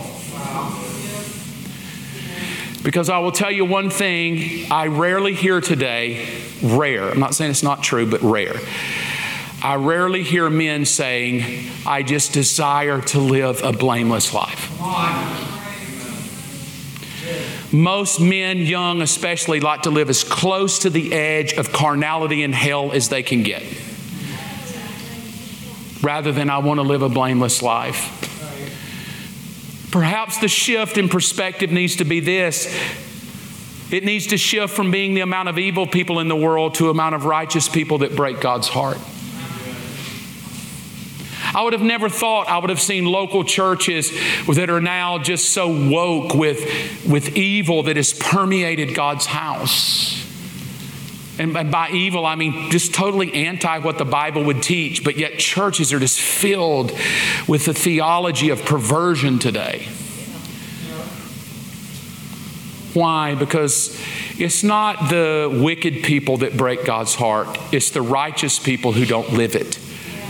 [2.84, 6.28] Because I will tell you one thing I rarely hear today,
[6.62, 7.10] rare.
[7.10, 8.56] I'm not saying it's not true, but rare
[9.66, 14.70] I rarely hear men saying, I just desire to live a blameless life.
[17.76, 22.56] Most men, young especially, like to live as close to the edge of carnality and
[22.56, 23.64] hell as they can get.
[26.02, 28.22] Rather than, I want to live a blameless life.
[29.92, 32.66] Perhaps the shift in perspective needs to be this
[33.92, 36.90] it needs to shift from being the amount of evil people in the world to
[36.90, 38.98] amount of righteous people that break God's heart.
[41.56, 44.12] I would have never thought I would have seen local churches
[44.46, 46.60] that are now just so woke with,
[47.08, 50.22] with evil that has permeated God's house.
[51.40, 55.40] And by evil, I mean just totally anti what the Bible would teach, but yet
[55.40, 56.92] churches are just filled
[57.48, 59.88] with the theology of perversion today.
[62.94, 63.34] Why?
[63.36, 63.98] Because
[64.38, 69.32] it's not the wicked people that break God's heart, it's the righteous people who don't
[69.32, 69.80] live it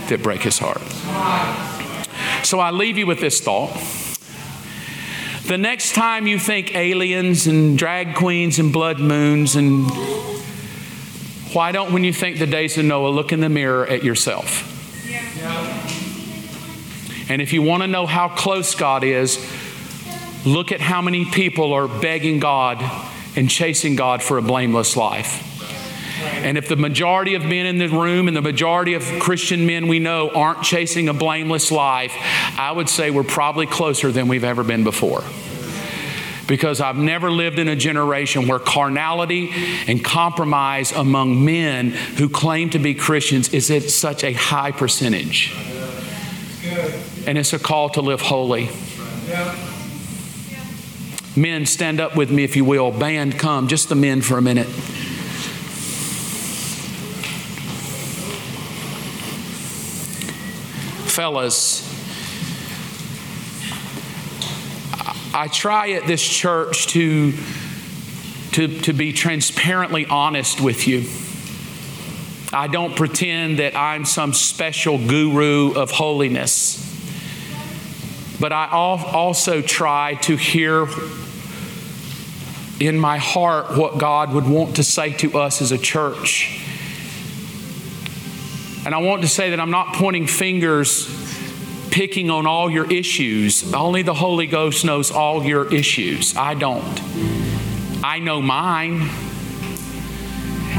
[0.08, 0.82] that break his heart.
[2.44, 3.72] So I leave you with this thought.
[5.46, 9.88] The next time you think aliens and drag queens and blood moons and
[11.52, 14.72] why don't when you think the days of Noah look in the mirror at yourself?
[17.30, 19.38] And if you want to know how close God is,
[20.44, 22.78] look at how many people are begging God
[23.36, 25.55] and chasing God for a blameless life.
[26.18, 29.88] And if the majority of men in the room and the majority of Christian men
[29.88, 32.12] we know aren't chasing a blameless life,
[32.58, 35.22] I would say we're probably closer than we've ever been before
[36.46, 39.50] because I've never lived in a generation where carnality
[39.86, 45.54] and compromise among men who claim to be Christians is at such a high percentage.
[47.26, 48.70] And it's a call to live holy.
[51.36, 52.90] Men, stand up with me if you will.
[52.90, 53.68] Band, come.
[53.68, 54.68] Just the men for a minute.
[61.16, 61.80] Fellas,
[65.34, 67.32] I try at this church to,
[68.52, 71.06] to, to be transparently honest with you.
[72.52, 76.84] I don't pretend that I'm some special guru of holiness.
[78.38, 80.86] but I also try to hear
[82.78, 86.65] in my heart what God would want to say to us as a church.
[88.86, 91.08] And I want to say that I'm not pointing fingers,
[91.90, 93.74] picking on all your issues.
[93.74, 96.36] Only the Holy Ghost knows all your issues.
[96.36, 97.00] I don't.
[98.04, 99.10] I know mine.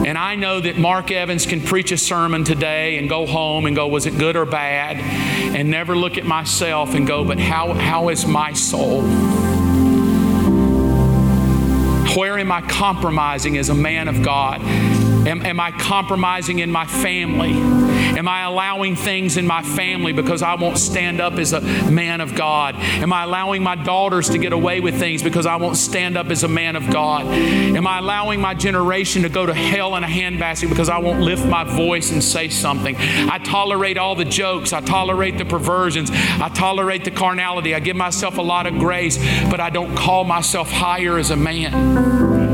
[0.06, 3.76] And I know that Mark Evans can preach a sermon today and go home and
[3.76, 4.96] go, was it good or bad?
[5.54, 9.02] And never look at myself and go, but how, how is my soul?
[12.16, 14.62] Where am I compromising as a man of God?
[15.28, 17.52] Am, am, I compromising in my family?
[18.16, 22.22] Am I allowing things in my family because I won't stand up as a man
[22.22, 22.76] of God?
[22.76, 26.28] Am I allowing my daughters to get away with things because I won't stand up
[26.28, 27.26] as a man of God?
[27.26, 31.22] Am I allowing my generation to go to hell in a handbasket because I won't
[31.22, 32.96] lift my voice and say something?
[32.98, 37.96] I tolerate all the jokes, I tolerate the perversions, I tolerate the carnality, I give
[37.96, 39.18] myself a lot of grace,
[39.50, 42.48] but I don't call myself higher as a man.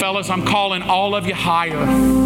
[0.00, 2.19] Fellas, I'm calling all of you higher.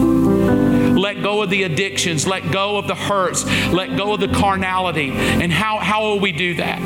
[0.96, 2.26] Let go of the addictions.
[2.26, 3.44] Let go of the hurts.
[3.72, 5.10] Let go of the carnality.
[5.10, 6.80] And how, how will we do that?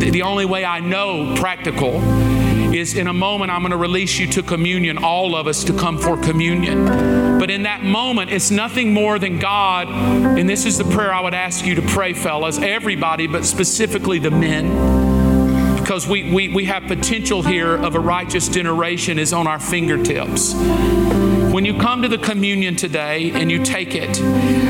[0.00, 2.00] The, the only way I know practical
[2.74, 5.72] is in a moment I'm going to release you to communion, all of us to
[5.72, 7.38] come for communion.
[7.38, 11.20] But in that moment, it's nothing more than God, and this is the prayer I
[11.20, 15.18] would ask you to pray, fellas, everybody, but specifically the men
[15.88, 20.52] because we, we, we have potential here of a righteous generation is on our fingertips.
[21.58, 24.22] When you come to the communion today and you take it,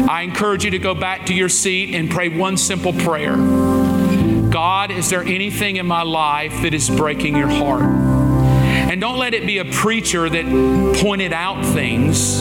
[0.09, 4.91] I encourage you to go back to your seat and pray one simple prayer God,
[4.91, 7.83] is there anything in my life that is breaking your heart?
[7.83, 12.41] And don't let it be a preacher that pointed out things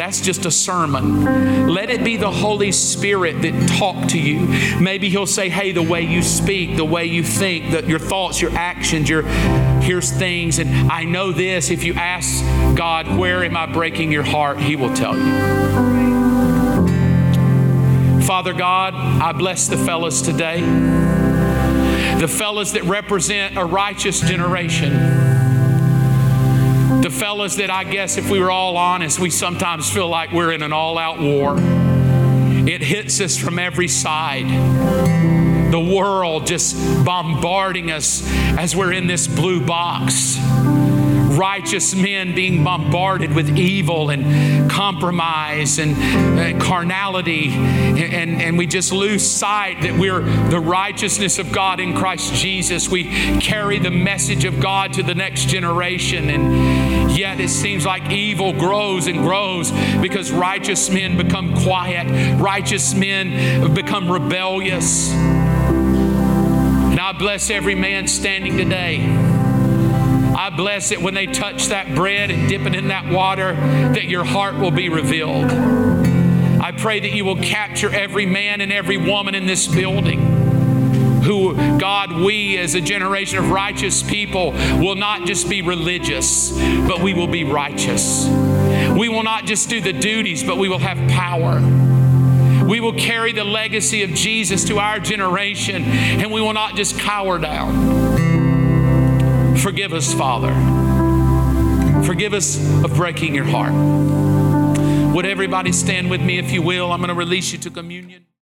[0.00, 1.68] that's just a sermon.
[1.68, 4.40] Let it be the Holy Spirit that talk to you.
[4.80, 8.40] Maybe He'll say, "Hey, the way you speak, the way you think, that your thoughts,
[8.40, 9.24] your actions, your
[9.82, 11.70] here's things." And I know this.
[11.70, 12.42] If you ask
[12.74, 15.70] God, "Where am I breaking your heart?" He will tell you.
[18.22, 20.62] Father God, I bless the fellas today.
[22.18, 25.29] The fellas that represent a righteous generation
[27.10, 30.52] the fellas that I guess, if we were all honest, we sometimes feel like we're
[30.52, 31.56] in an all out war.
[31.58, 34.46] It hits us from every side.
[35.72, 38.22] The world just bombarding us
[38.56, 40.36] as we're in this blue box
[41.40, 48.92] righteous men being bombarded with evil and compromise and, and carnality, and, and we just
[48.92, 52.90] lose sight that we're the righteousness of God in Christ Jesus.
[52.90, 53.04] We
[53.40, 56.89] carry the message of God to the next generation, and
[57.20, 63.74] yet it seems like evil grows and grows because righteous men become quiet, righteous men
[63.74, 65.12] become rebellious.
[65.12, 69.30] And I bless every man standing today
[70.40, 74.06] I bless it when they touch that bread and dip it in that water, that
[74.06, 75.44] your heart will be revealed.
[75.44, 80.29] I pray that you will capture every man and every woman in this building
[81.22, 86.52] who, God, we as a generation of righteous people will not just be religious,
[86.86, 88.26] but we will be righteous.
[88.28, 91.60] We will not just do the duties, but we will have power.
[92.66, 96.98] We will carry the legacy of Jesus to our generation, and we will not just
[96.98, 98.10] cower down.
[99.56, 100.54] Forgive us, Father.
[102.04, 103.72] Forgive us of breaking your heart.
[105.14, 106.92] Would everybody stand with me if you will?
[106.92, 108.26] I'm going to release you to communion.